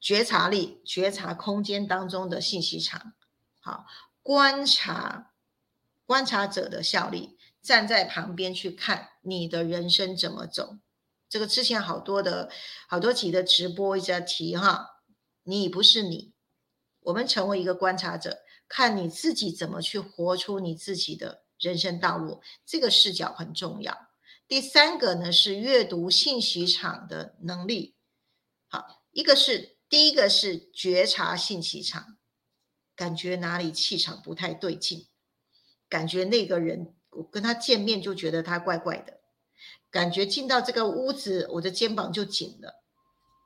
[0.00, 3.14] 觉察力，觉察空间当中的信息场，
[3.58, 3.84] 好，
[4.22, 5.32] 观察
[6.06, 10.78] 观察者的效力，站在旁边去看你的人生怎么走。
[11.28, 12.48] 这个之前好多的
[12.88, 15.00] 好多集的直播一直在提哈，
[15.42, 16.32] 你不是你，
[17.00, 24.10] 我们成为一个观察者，看你自己怎么去活出你自己的人生道路，这个视角很重要。
[24.46, 27.96] 第三个呢是阅读信息场的能力，
[28.68, 32.18] 好，一个是第一个是觉察信息场，
[32.94, 35.08] 感觉哪里气场不太对劲，
[35.88, 39.20] 感觉那个人我跟他见面就觉得他怪怪的，
[39.90, 42.84] 感觉进到这个屋子我的肩膀就紧了，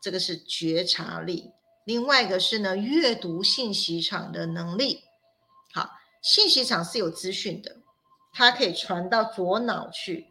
[0.02, 1.52] 这个是觉察力。
[1.84, 5.04] 另外一个是呢阅读信息场的能力，
[5.72, 7.76] 好，信息场是有资讯的，
[8.32, 10.26] 它可以传到左脑去。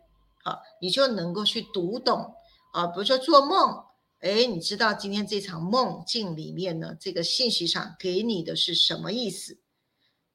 [0.81, 2.35] 你就能够去读懂
[2.73, 3.83] 啊，比如说做梦，
[4.19, 9.59] 哎，你知道今天这场梦境里面呢，这个信息场给你的是什么意思？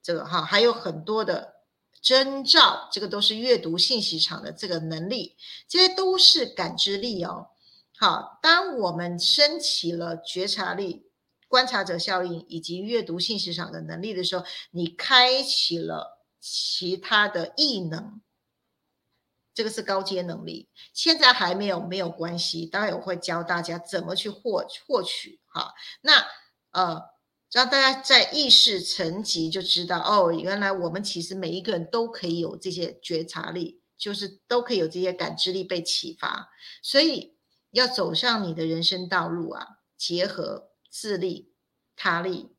[0.03, 1.55] 这个哈，还有很多的
[2.01, 5.37] 征兆，这个都是阅读信息场的这个能力，
[5.69, 7.49] 这些都是感知力哦。
[7.97, 11.07] 好，当我们升起了觉察力、
[11.47, 18.21] 观察者效应以及阅读信息场的能力的时候，你开启了其他的异能。
[19.55, 25.75] 这个是高阶能力，现在还没有没有关系，当然我会教大家怎么去获获取哈。
[26.01, 26.25] 那
[26.71, 27.03] 呃，
[27.51, 36.49] 让大家在意识层级就知道哦，原来我们其实每一个人都可以有这些觉察力，就是都可以有这些感知力被启发。
[36.83, 37.37] 所以
[37.73, 39.67] 要走上你的人生道路啊，
[39.99, 41.53] 结合自力、
[41.95, 42.57] 他力、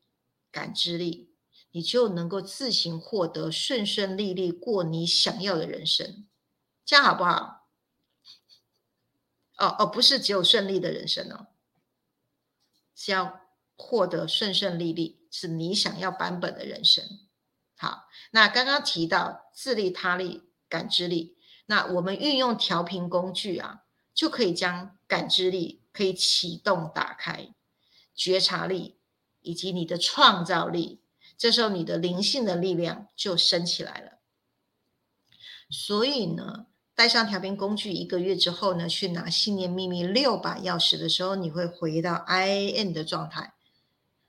[0.52, 1.32] 感知力，
[1.72, 6.28] 你就能够自行获得顺顺利利过你想要的人生，
[6.86, 7.68] 这样好不好？
[9.58, 11.48] 哦哦，不是只有顺利的人生哦，
[12.96, 13.42] 是要。
[13.76, 17.04] 获得顺顺利利是你想要版本的人生。
[17.76, 27.54] 好，那刚刚提到自利他力感知力，那我们运用调频工具啊，就可以将感知力可以启动打开，
[28.14, 29.00] 觉察力
[29.42, 31.02] 以及你的创造力，
[31.36, 34.20] 这时候你的灵性的力量就升起来了。
[35.70, 36.68] 所以呢。
[36.96, 43.54] 带上调频工具一个月之后呢，去拿信念秘密六把钥匙的时候，你会回到 I N 的状态。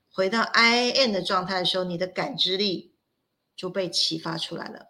[0.09, 2.95] 回到 I N 的状态的时候，你的感知力
[3.55, 4.87] 就被启发出来了。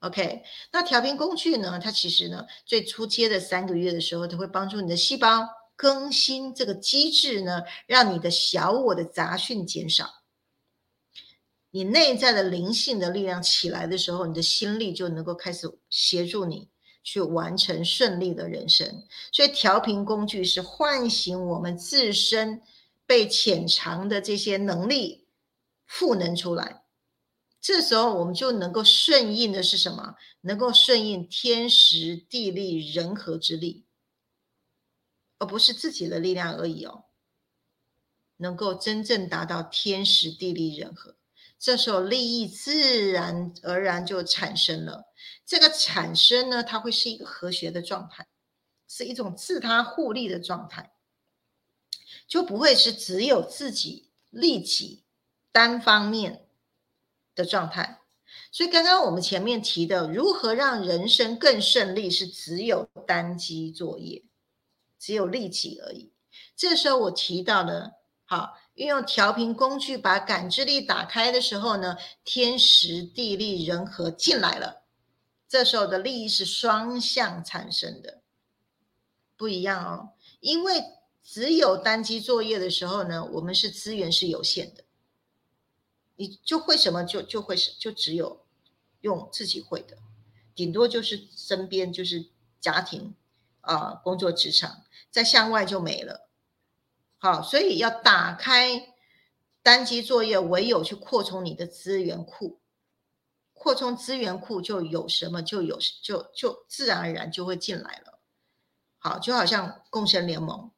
[0.00, 0.42] OK，
[0.72, 1.78] 那调频工具呢？
[1.78, 10.22] 它其实呢，最初阶的三个月的时候，它会帮助你的细胞更新这个机制呢，让你的小我的杂讯减少。
[11.70, 16.68] 你内在的灵性的力量起来的时候，你的心力就能够开始协助你。
[17.06, 22.60] 去完成顺利的人生，所以调频工具是唤醒我们自身
[23.06, 25.24] 被潜藏的这些能力
[25.86, 26.82] 赋能出来。
[27.60, 30.16] 这时候我们就能够顺应的是什么？
[30.40, 33.84] 能够顺应天时地利人和之力，
[35.38, 37.04] 而不是自己的力量而已哦。
[38.38, 41.14] 能够真正达到天时地利人和。
[41.56, 45.05] 这时候利益自然而然就产生了。
[45.44, 48.26] 这个产生呢，它会是一个和谐的状态，
[48.88, 50.92] 是一种自他互利的状态，
[52.26, 55.04] 就不会是只有自己利己
[55.52, 56.48] 单方面
[57.34, 58.00] 的状态。
[58.50, 64.24] 所以刚刚我们前面提的如何让人生更顺利，是只有单机作业，
[64.98, 66.12] 只有利己而已。
[66.56, 67.92] 这时候我提到了，
[68.24, 68.58] 好。
[68.76, 74.82] 运用调频工具把感知力打开的时候呢，天时地利人和进来了，
[75.48, 78.22] 这时候的利益是双向产生的，
[79.36, 80.10] 不一样哦。
[80.40, 80.84] 因为
[81.22, 84.84] 只有单机作业的时候呢，我们是资源是有限的，
[86.16, 88.44] 你就会什么就就会是就只有
[89.00, 89.98] 用自己会的，
[90.54, 92.26] 顶多就是身边就是
[92.60, 93.14] 家庭
[93.60, 96.28] 啊工作职场，在向外就没了。
[97.18, 98.94] 好，所以要打开
[99.62, 102.60] 单机作业，唯有去扩充你的资源库，
[103.66, 108.20] 扩充资源库就有什么就有就就自然而然就会进来了。
[108.96, 110.70] 好，就好像共生联盟。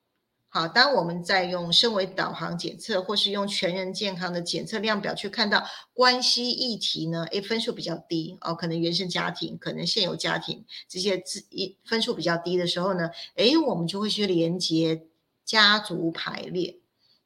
[0.48, 7.27] 好，当我们在用身为导航检测，或是用全人健康的检测量表去看到关系议题呢？
[7.31, 15.05] 诶，分数比较低哦，可能原生家庭，可能现有家庭这些自一分数比较低的时候呢，诶，我们就会去连接。
[15.44, 16.79] 家族排列，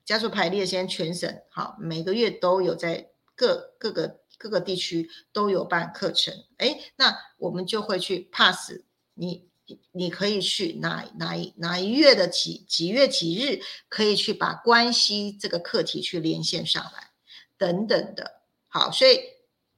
[0.04, 6.34] 家族排列，现在全省好，每个月都有在各各个各个地区都有办课程。
[6.56, 8.72] 哎，那我们就会去 pass
[9.14, 9.48] 你，
[9.92, 17.12] 你可以去哪哪一哪一月的几几月几日，可以去把关系这个课题去连线上来，
[17.56, 18.40] 等等的。
[18.66, 19.20] 好，所以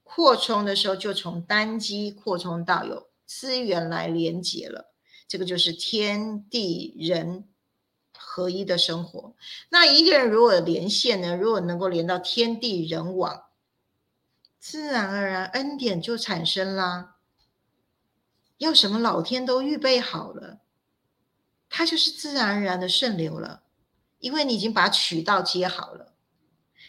[0.02, 4.94] 扩充的时候就从单机扩充到有资源来连接了，
[5.28, 7.46] 这个就是天地人。
[8.16, 9.34] 合一的生活，
[9.70, 11.36] 那一个人如果连线呢？
[11.36, 13.44] 如果能够连到天地人网，
[14.66, 17.16] 自然而然恩典就产生啦。
[18.56, 20.62] 要什么老天都预备好了，
[21.68, 23.64] 它就是自然而然的顺流了。
[24.20, 26.14] 因为你已经把渠道接好了，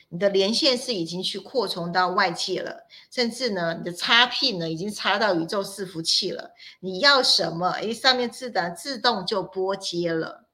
[0.07, 6.53] 你的连线是已经去扩充到外界了，甚至呢，你的插片呢已经插到宇宙伺服器了。
[6.79, 7.71] 你要什么？
[7.71, 10.47] 诶，上面自然自动就拨接了。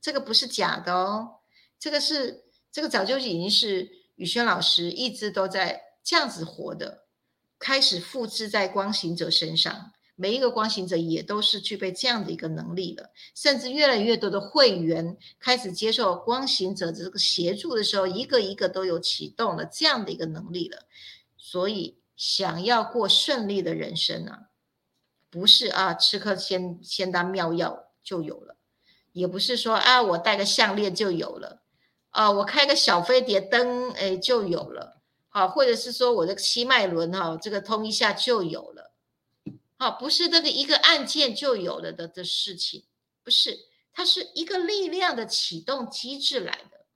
[0.00, 1.40] 这个不是假的哦，
[1.76, 7.04] 这个是这个早就已经是宇轩老师一直都在这样子活的，
[7.58, 20.86] 开始复制在光行者身上，每一个光行者也都是具备这样的一个能力了，甚至越来越多的会员开始接受光行者的这个协助的时候，一个一个都有启动了这样的一个能力了，
[21.36, 24.50] 所以想要过顺利的人生啊，
[25.28, 28.56] 不是啊吃颗仙仙丹妙药就有了。
[29.12, 31.63] 也不是说啊，我戴个项链就有了，
[32.14, 38.92] 啊，我开个小飞碟灯，哎，就有了，好，或者是说我的七脉轮哈，这个通一下就有了，
[39.76, 42.84] 好，不是那个一个按键就有了的的事情，
[43.24, 43.58] 不是，
[43.92, 46.86] 它是一个力量的启动机制来的。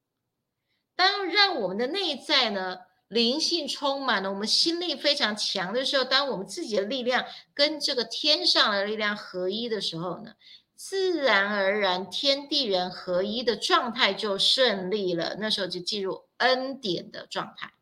[0.94, 10.34] 当让我们的内在呢灵性充满了，我们心力非常强的时候，当我们自己的力量跟这个天上的力量合一的时候呢，
[10.78, 15.34] 自然而然天地人合一的状态就顺利了。
[15.40, 17.74] 那时候就进入恩典的状态，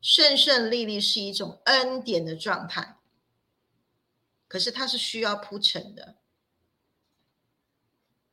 [0.00, 2.98] 顺顺利利是一种恩典的状态。
[4.48, 6.16] 可是它是需要铺陈的，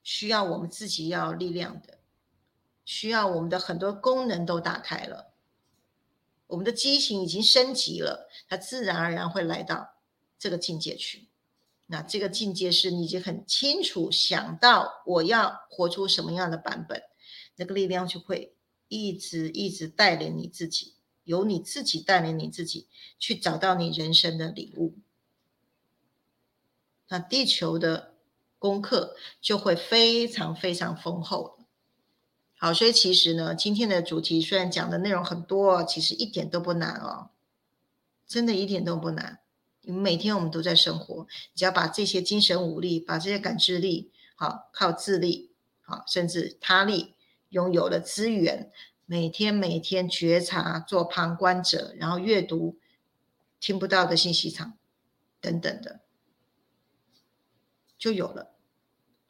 [0.02, 2.00] 需要我们自己要力量的。
[2.84, 5.36] 需要我们的很多功能都打开了，
[6.48, 10.00] 我们的机型已经升级了，它自然而然会来到
[10.40, 11.27] 这个境界去。
[11.90, 17.02] 那这个境界是你已经很清楚想到我要活出什么样的版本，
[17.56, 18.54] 那个力量就会
[18.90, 24.96] 一直一直带领你自己，由你自己带领你自己去找到你人生的礼物。
[27.08, 28.16] 那地球的
[28.60, 31.58] 功课就会非常非常丰厚。
[32.58, 37.30] 好，所以其实呢，今天的主题虽然讲的内容很多，其实一点都不难哦，
[38.28, 39.40] 真的一点都不难。
[39.88, 41.26] 因为每天我们都在生活，
[41.56, 47.16] 只要把这些精神武力、把这些感知力，好，靠自力，好，甚至他力，
[47.50, 48.70] 拥有了资源，
[49.06, 52.78] 每天每天觉察，做旁观者，然后阅读
[53.62, 54.78] 听不到的信息场
[55.40, 56.02] 等等的，
[57.98, 58.52] 就有了。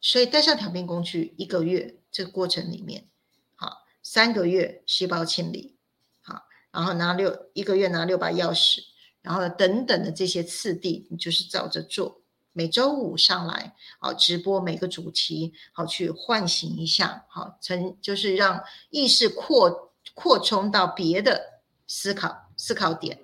[0.02, 3.08] 所以带上调频工具一个月，这个过程里面。
[3.56, 5.76] 好三个月细胞清理，
[6.22, 8.80] 好，然后拿六一个月拿六把钥匙，
[9.28, 12.22] 然后等等的这些次第，你就是照着做。
[12.54, 23.20] 每周五上来，好直播每个主题，好去唤醒一下，好成就是让意识扩扩充到别的思考思考点，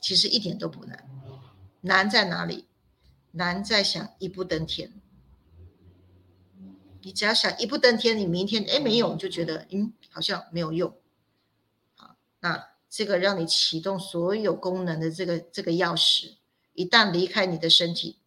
[0.00, 1.10] 其实一点都不难。
[1.80, 2.68] 难在哪里？
[3.32, 4.92] 难在想一步登天。
[7.02, 10.96] 你只要想一步登天，你明天哎没有，你就觉得嗯好像没有用。
[11.96, 16.36] 好，那这个让你启动所有功能的这个这个钥匙，
[16.72, 18.18] 一旦离开你的身体，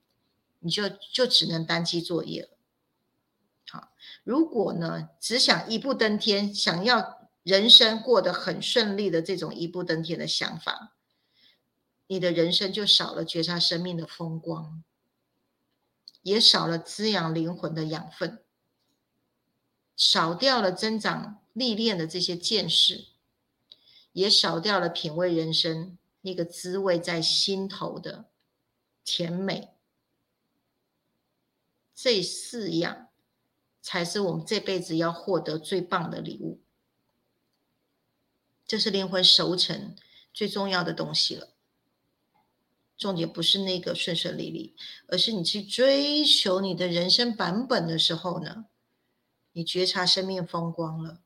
[0.59, 2.49] 你就就只能单机作业了。
[3.68, 3.93] 好，
[4.24, 10.95] 如果呢只想一步登天，想要人生过得很顺利的这种一步登天的想法，
[12.07, 14.84] 你的人生就少了觉察生命的风光，
[16.22, 18.43] 也少了滋养灵魂的养分。
[19.95, 23.05] 少掉了增长历练的这些见识，
[24.14, 28.26] 也少掉了品味人生那个滋味在心头的
[29.03, 29.70] 甜美。
[31.93, 33.09] 这四样
[33.82, 36.62] 才是我们这辈子要获得最棒的礼物。
[38.66, 39.95] 这是灵魂熟成
[40.34, 41.49] 最重要的东西了。
[42.97, 44.76] 重点不是那个顺顺利利，
[45.07, 48.68] 而是你去追求你的人生版本的时候呢？
[49.53, 51.22] 你觉察生命风光了，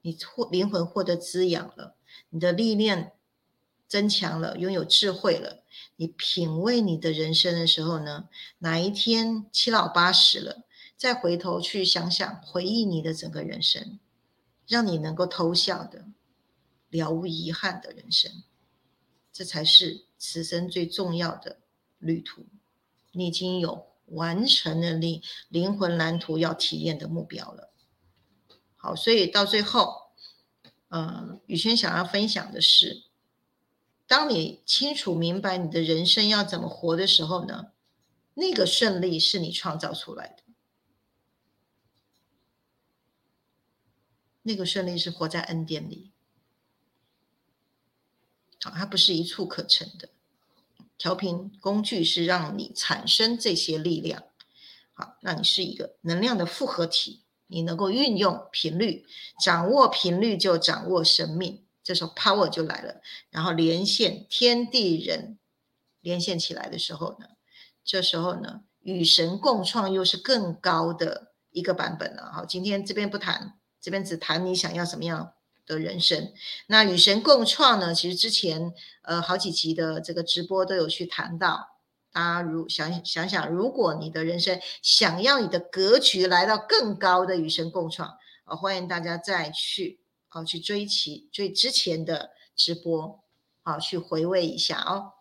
[0.00, 1.96] 你获灵魂获得滋养了，
[2.30, 3.12] 你的历练
[3.86, 5.62] 增强了，拥有智慧了。
[5.96, 10.64] 你品味你的人生的时候呢，哪一天七老八十了，
[10.96, 13.98] 再回头去想想，回忆你的整个人生，
[14.66, 16.06] 让你能够偷笑的，
[16.90, 18.42] 了无遗憾的人生，
[19.32, 21.58] 这才是此生最重要的
[21.98, 22.46] 旅途。
[23.12, 23.88] 你已经有。
[24.10, 27.70] 完成了你灵魂蓝图要体验的目标了。
[28.74, 29.99] 好，所以到最后，
[30.90, 33.04] 嗯，宇轩想要分享的是，
[34.06, 37.72] 当你清楚明白你的人生要怎么活的时候呢，
[38.34, 40.42] 那个顺利是你创造出来的，
[44.42, 46.10] 那个顺利是活在恩典里，
[48.60, 50.08] 好，它不是一触可成的。
[50.98, 54.24] 调频工具是让你产生这些力量，
[54.92, 59.04] 好，让你是一个能量的复合体，你能够运用频率，
[59.38, 65.38] 掌握频率就掌握生命，这时候 power 就来了，然后连线天地人，
[66.00, 67.26] 连线起来的时候呢，
[67.84, 72.30] 这时候呢，与神共创又是更高的一个版本了。
[72.32, 75.32] 好，今天这边不谈，这边只谈你想要什么样。
[75.66, 76.32] 的人生，
[76.66, 77.94] 那与神共创呢？
[77.94, 81.68] 其实之前呃好几集的这个直播都有去谈到。
[82.12, 93.20] 大家如想想想，如果你的人生想要你的格局来到更高的与神共创，啊，欢迎大家再去啊去追其追之前的直播，
[93.62, 95.12] 啊去回味一下哦。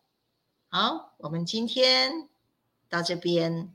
[0.68, 2.30] 好，我们今天
[2.90, 3.74] 到这边。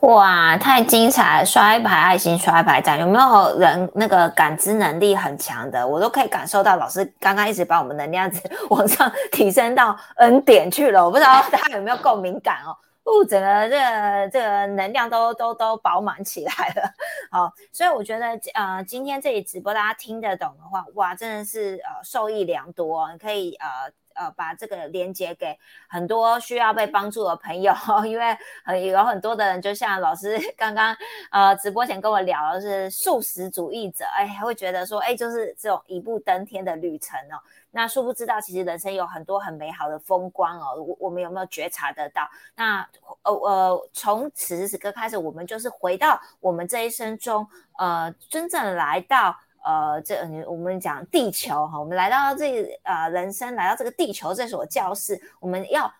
[0.00, 1.44] 哇，太精彩了！
[1.44, 2.98] 刷一排爱心，刷一排赞。
[2.98, 5.86] 有没有人那个感知能力很强的？
[5.86, 11.04] 我都可以感受到老师刚刚一直把我们能量值往上提升到 N 点去了。
[11.04, 12.70] 我不知道大家有没有共鸣感哦？
[13.02, 16.90] 哦，整个这个这个能量都都都饱满起来了。
[17.30, 23.66] 好，所以我觉得呃，今天这里直播大家听得懂的话，哇，真的是呃受益良多，你可以呃。
[24.14, 25.58] 呃，把这个连接给
[25.88, 27.72] 很多需要被帮助的朋友，
[28.04, 30.96] 因为很有很多的人，就像老师 刚刚
[31.30, 37.40] 呃直播前跟我聊的是素食主义者，哎，会觉得说，哎，就是这种一步登天的旅程哦。
[37.72, 40.74] 那殊不知道，其实人生有很多很美好的风光哦。
[40.74, 42.28] 我我们有没有觉察得到？
[42.56, 42.80] 那
[43.22, 47.46] 呃呃，从此时此刻开始，我们就是回到我们这一生中，
[47.78, 49.36] 呃，真正来到。
[49.64, 55.92] 呃，这我们讲地球哈，我们来到这呃人生来到这个地球这所教室，我们要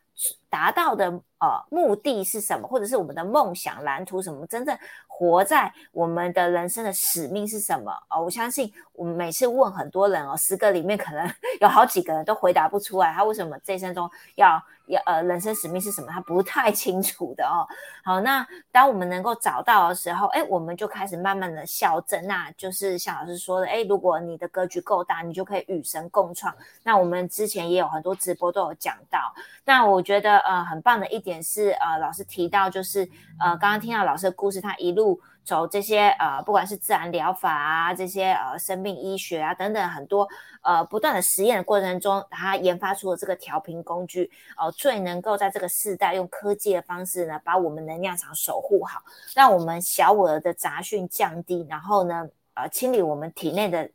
[0.48, 1.06] 达到的
[1.38, 4.46] 呃目的是什么，或者是我们的梦想蓝图什么？
[4.46, 4.76] 真正
[5.20, 7.92] 活在我们的人生的使命是什么？
[8.08, 14.58] 哦，我相信我们每次问很多人哦，十个里面可能 有好几个人都回答不出来，他为什么这一生中要。
[14.86, 16.08] 要呃，人生使命是什么？
[16.10, 17.62] 他不太清楚的哦。
[18.02, 22.26] 好，那当我们能够找到的时候，哎，我们就开始慢慢的校正。
[22.26, 26.52] 那就是像老师说的，哎，如果你的格局够大，你就可以与神共创。
[26.82, 29.32] 那我们之前也有很多直播都有讲到。
[29.64, 33.08] 那我觉得呃，很棒的一点是，呃，老师提到就是
[33.38, 35.09] 呃，刚刚听到老师的故事，他一路。
[35.44, 40.28] 走这些呃，不管是自然疗法啊，这些呃生命医学啊等等，很多
[40.62, 49.02] 呃不断的实验的过程中，他研发出了这个调频工具哦，最能够在这个时代用科技的方式呢，把我们能量场守护好，
[49.34, 53.90] 让我们小我的杂讯降低，然后呢呃清理我们体内的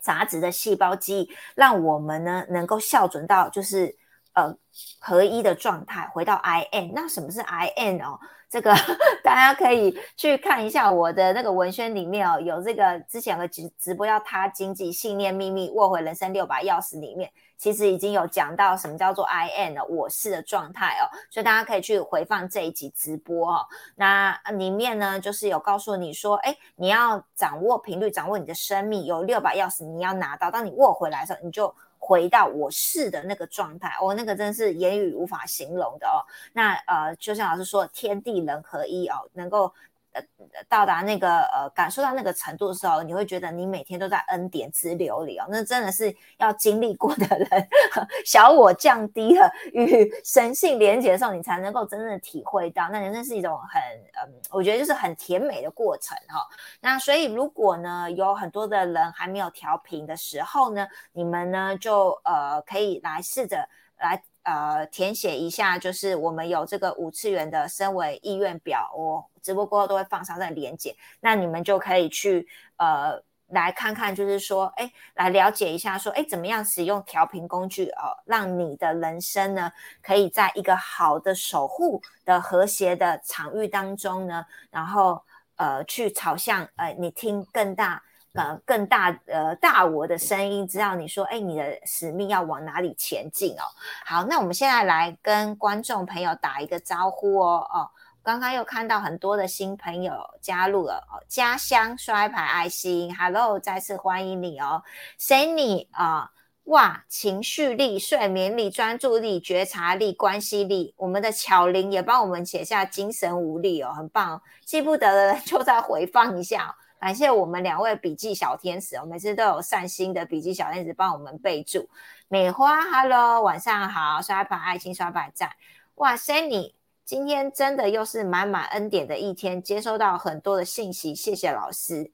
[0.00, 3.96] 杂质的细胞记忆，让我们呢能够校准到就是
[4.34, 4.54] 呃
[5.00, 6.92] 合一的状态，回到 I N。
[6.94, 8.20] 那什么是 I N 哦？
[8.50, 8.74] 这个
[9.22, 23.66] 大家可以去看一下我的那个文宣里面哦，有这个之前的直直播要他经济信念秘密握回人生六把钥匙里面，其实已经有讲到什么叫做 I N 的我是的状态哦，所以大家可以去回放这一集直播哦。
[23.96, 31.74] 那里面呢，就是有告诉你说，哎，你要掌握频率，掌握你的生命，有六把钥匙你要拿到，当你握回来的时候，你就。
[32.08, 36.24] 回到我是的那个状态，哦，那个真是言语无法形容的哦。
[36.54, 39.70] 那呃，就像老师说，天地人合一哦，能够。
[40.12, 40.22] 呃，
[40.68, 45.46] 到达那个呃，感受到那个程度的时候，你会觉得你每天都在恩典之流里哦。
[45.50, 47.68] 那真的是要经历过的人，
[48.24, 53.82] 小我降低了，与神性连接的时候，你才能够真正体会到，那人生是一种很
[54.26, 56.46] 嗯，我觉得就是很甜美的过程哈。
[56.80, 64.22] 那所以如果呢，有很多的人还没有调频的时候呢，你们呢就呃可以来试着来。
[64.48, 79.70] 呃，填写一下，就是我们有这个五次元的身为意愿表，我直播过后都会放上在连接，那你们就可以去呃来看看，就是说，哎，来了解一下，说，哎，怎么样使用调频工具哦，让你的人生呢，
[80.02, 85.22] 可以在一个好的守护的和谐的场域当中呢，然后
[85.56, 88.02] 呃去朝向呃你听更大。
[88.38, 93.64] 呃，更大呃大我的声音，知道你说，哎，你的使命要往哪里前进哦？
[94.06, 97.90] 好，那我们现在来跟观众朋友打一个招呼哦哦，
[98.22, 104.84] 刚刚又看到很多的新朋友加入了哦，家乡摔牌爱心，Hello，再次欢迎你哦
[105.18, 106.30] ，Sunny 啊，
[106.66, 116.76] 哇，情绪力、睡眠力、专注力、觉察力、关系力，我们的巧玲也帮我们写下精神无力哦，很棒，记不得的就再回放一下。
[117.00, 121.88] 感谢我们两位笔记小天使，我每次都有善心的笔记小天使帮我们备注。
[122.26, 125.50] 美花，Hello，晚上好，刷牌爱心刷牌赞。
[125.94, 126.74] 哇塞，你
[127.04, 132.10] 今天真的又是满满恩典的一天，接收到很多的信息，谢谢老师。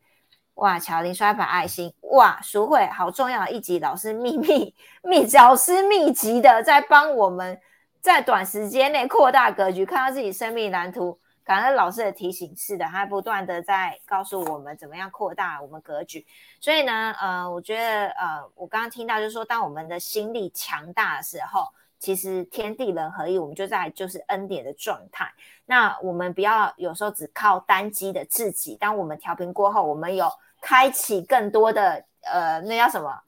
[0.57, 7.59] 哇，乔林刷牌爱心，哇，赎会好重要一集，老师秘密密老师密集的在帮我们
[8.03, 11.18] 在短时间内扩大格局，看到自己生命蓝图。
[11.45, 16.26] 感恩老师的提醒，是的，他不断的在告诉我们怎么样扩大我们格局。
[16.59, 21.68] 所以呢，呃，我觉得，呃，我刚刚听到就是说，当我们的心力强大的时候，
[21.99, 25.30] 其实天地人合一，我们就在就是恩典的状态。
[25.66, 30.30] 那我们不要有时候只靠单机的自己，当我们调频过后，我们有
[30.62, 33.20] 开启更多的，呃，那叫什么？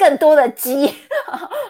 [0.00, 0.96] 更多的机，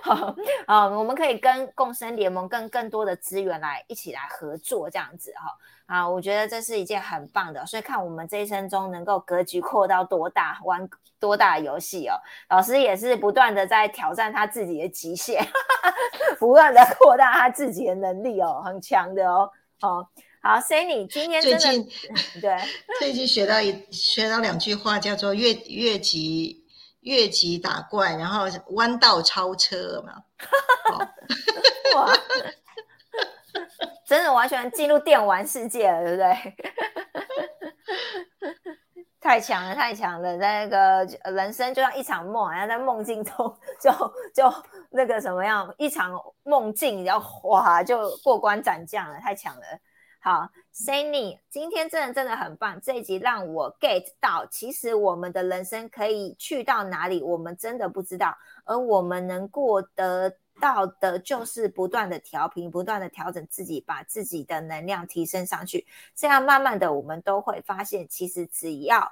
[0.66, 5.53] 啊，我们可以跟共生联盟跟更多的资源来一起来合作，这样子哈。
[5.87, 12.14] 啊，我觉得这是一件很棒的，所以看我们这一生中能够格局扩到多大，玩多大的游戏哦。
[12.49, 15.45] 老师也是不断的在挑战他自己的极限，
[16.39, 19.51] 不断的扩大他自己的能力哦，很强的哦。
[19.81, 20.09] 好，
[20.41, 21.85] 好，Sunny，今天最近
[22.41, 22.57] 对
[23.01, 26.59] 最近学到一学到两句话，叫做越越级
[27.01, 30.22] 越级打怪，然后弯道超车嘛。
[31.96, 32.12] 哇！
[34.07, 36.57] 真的完全进入电玩世界了，对不对？
[39.20, 40.38] 太强了，太强了！
[40.38, 43.36] 在那个人生就像一场梦，然后在梦境中
[43.80, 43.90] 就
[44.34, 44.53] 就
[44.90, 49.62] 那个什么样，一场梦境，然后哇，就过关斩将了，太强了。
[50.22, 69.10] 好，Sunny，今天真的真的很棒，这一集让我 get 到，其实我们的人生可以去到哪里，我们真的不知道，而我们能过得到的，就是不断的调频，不断的调整自己，把自己的能量提升上去，这样慢慢的，我们都会发现，其实只要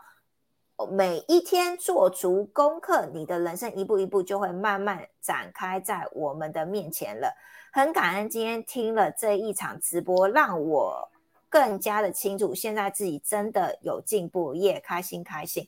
[0.90, 7.34] 每一天做足功课，你的人生一步一步就会慢慢展开在我们的面前了。
[7.72, 11.11] 很感恩今天听了这一场直播，让我
[11.49, 15.66] 更加的清楚，现在自己真的有进步，也开心开心。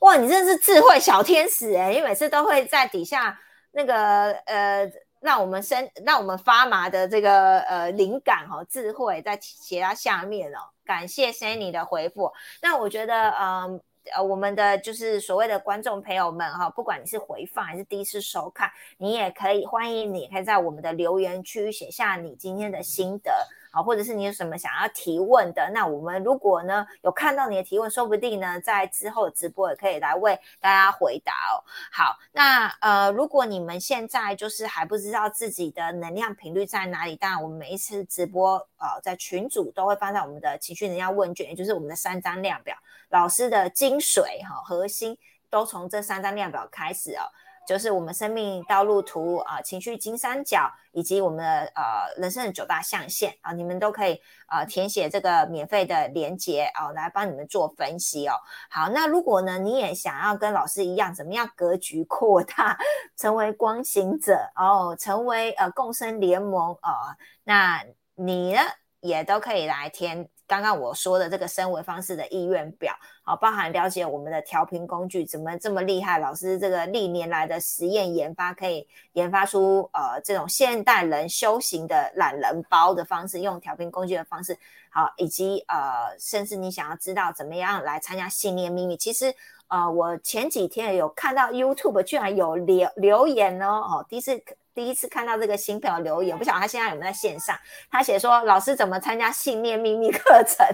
[0.00, 1.92] 哇，你真是智慧小天使哎！
[1.94, 3.38] 你每次都会在底下
[3.72, 10.58] 那个呃，让我们生让我们发麻的这个呃灵感哈，智慧在写在下面哦。
[10.84, 12.32] 感谢 Sunny 的回复。
[12.62, 13.80] 那我觉得嗯。
[14.14, 23.32] 呃，我们的就是所谓的观众朋友们哈，不管你是回放还是第一次收看，你也可以欢迎你，可以在我们的留言区写下你今天的心得。
[23.76, 31.60] 好，或者是你有什么想要提问的，那我们如果呢有看到你的提问，说不定呢在之后直播也可以来为大家回答哦。
[31.92, 42.74] 好，那呃，如果你们现在就是还不知道自己的能量频率在哪里，当然我们每一次直播呃在群组都会放在我们的情绪能量问卷，也就是我们的三张量表，
[43.10, 45.18] 老师的精髓哈核心
[45.50, 47.28] 都从这三张量表开始哦。
[47.66, 51.44] 就是我们生命道路图啊，情绪金三角，以及我们的
[51.74, 58.34] 呃人生的九大象限啊，你们都可以呃填写这个免费的连接哦，来帮你们做分析哦。
[58.70, 62.78] 好，那如果呢你也想要跟老师一样，怎么样格局扩大，
[63.16, 68.60] 成为光行者哦，成为呃共生联盟哦，那你呢
[69.00, 70.28] 也都可以来填。
[70.46, 84.56] 刚刚我说的这个升维方式的意愿表，好，包含了解我们的调频工具怎么这么厉害，老师这个历年来的实验研发，可以研发出呃这种现代人修行的懒人包的方式，用调频工具的方式，
[84.88, 89.34] 好，以及呃，甚至你想要知道怎么样来参加信念秘密，其实
[89.68, 94.40] 呃，我前几天有看到 YouTube 居然有留留言哦，哦，第一次。
[94.76, 97.56] 第一次看到这个新朋友留言，不晓得他现在有没有在线上。
[97.90, 100.66] 他写说：“老师怎么参加信念秘密课程？”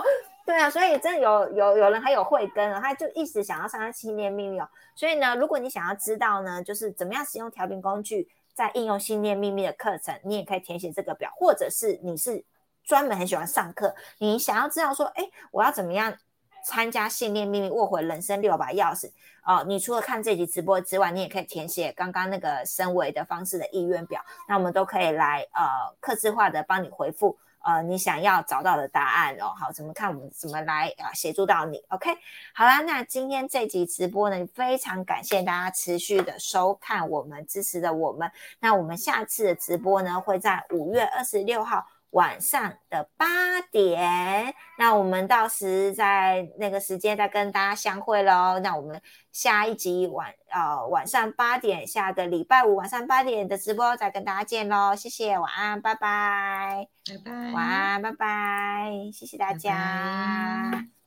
[0.44, 4.68] 对啊，所以真的有有有人还有慧根，他就一直想要参加信念秘密哦。
[4.94, 12.44] 所以呢，如果你想要知道呢，就是怎么样使用调频工具，在应用信念秘密的课程，你也可以填写这个表，或者是你是
[12.84, 16.14] 专门很喜欢上课，你想要知道说，哎，我要怎么样？
[16.68, 19.10] 参加信念秘密握回人生六把钥匙
[19.42, 19.64] 哦！
[19.66, 25.64] 你除了看这集直播之外，你也可以填写刚刚那个升维的方式的意愿表，那我们都可以来呃，
[25.98, 29.54] 克制化的帮你回复呃你想要找到的答案哦。
[29.58, 32.14] 好，怎么看我们怎么来啊协助到你？OK，
[32.52, 41.86] 好啦，那今天这集直播呢，非常感谢大家持续的收看我们支持的我们，那我们下次的直播呢会在五月二十六号。
[42.10, 43.26] 晚上的八
[43.70, 48.58] 点，那我们到时在那个时间再跟大家相会喽。
[48.60, 49.00] 那我们
[49.30, 54.94] 下一集晚呃晚上八点，下个礼拜五晚上八点的直播再跟大家见喽。
[54.96, 60.86] 谢谢，晚安，拜拜，拜拜，晚安，拜拜，谢谢大家。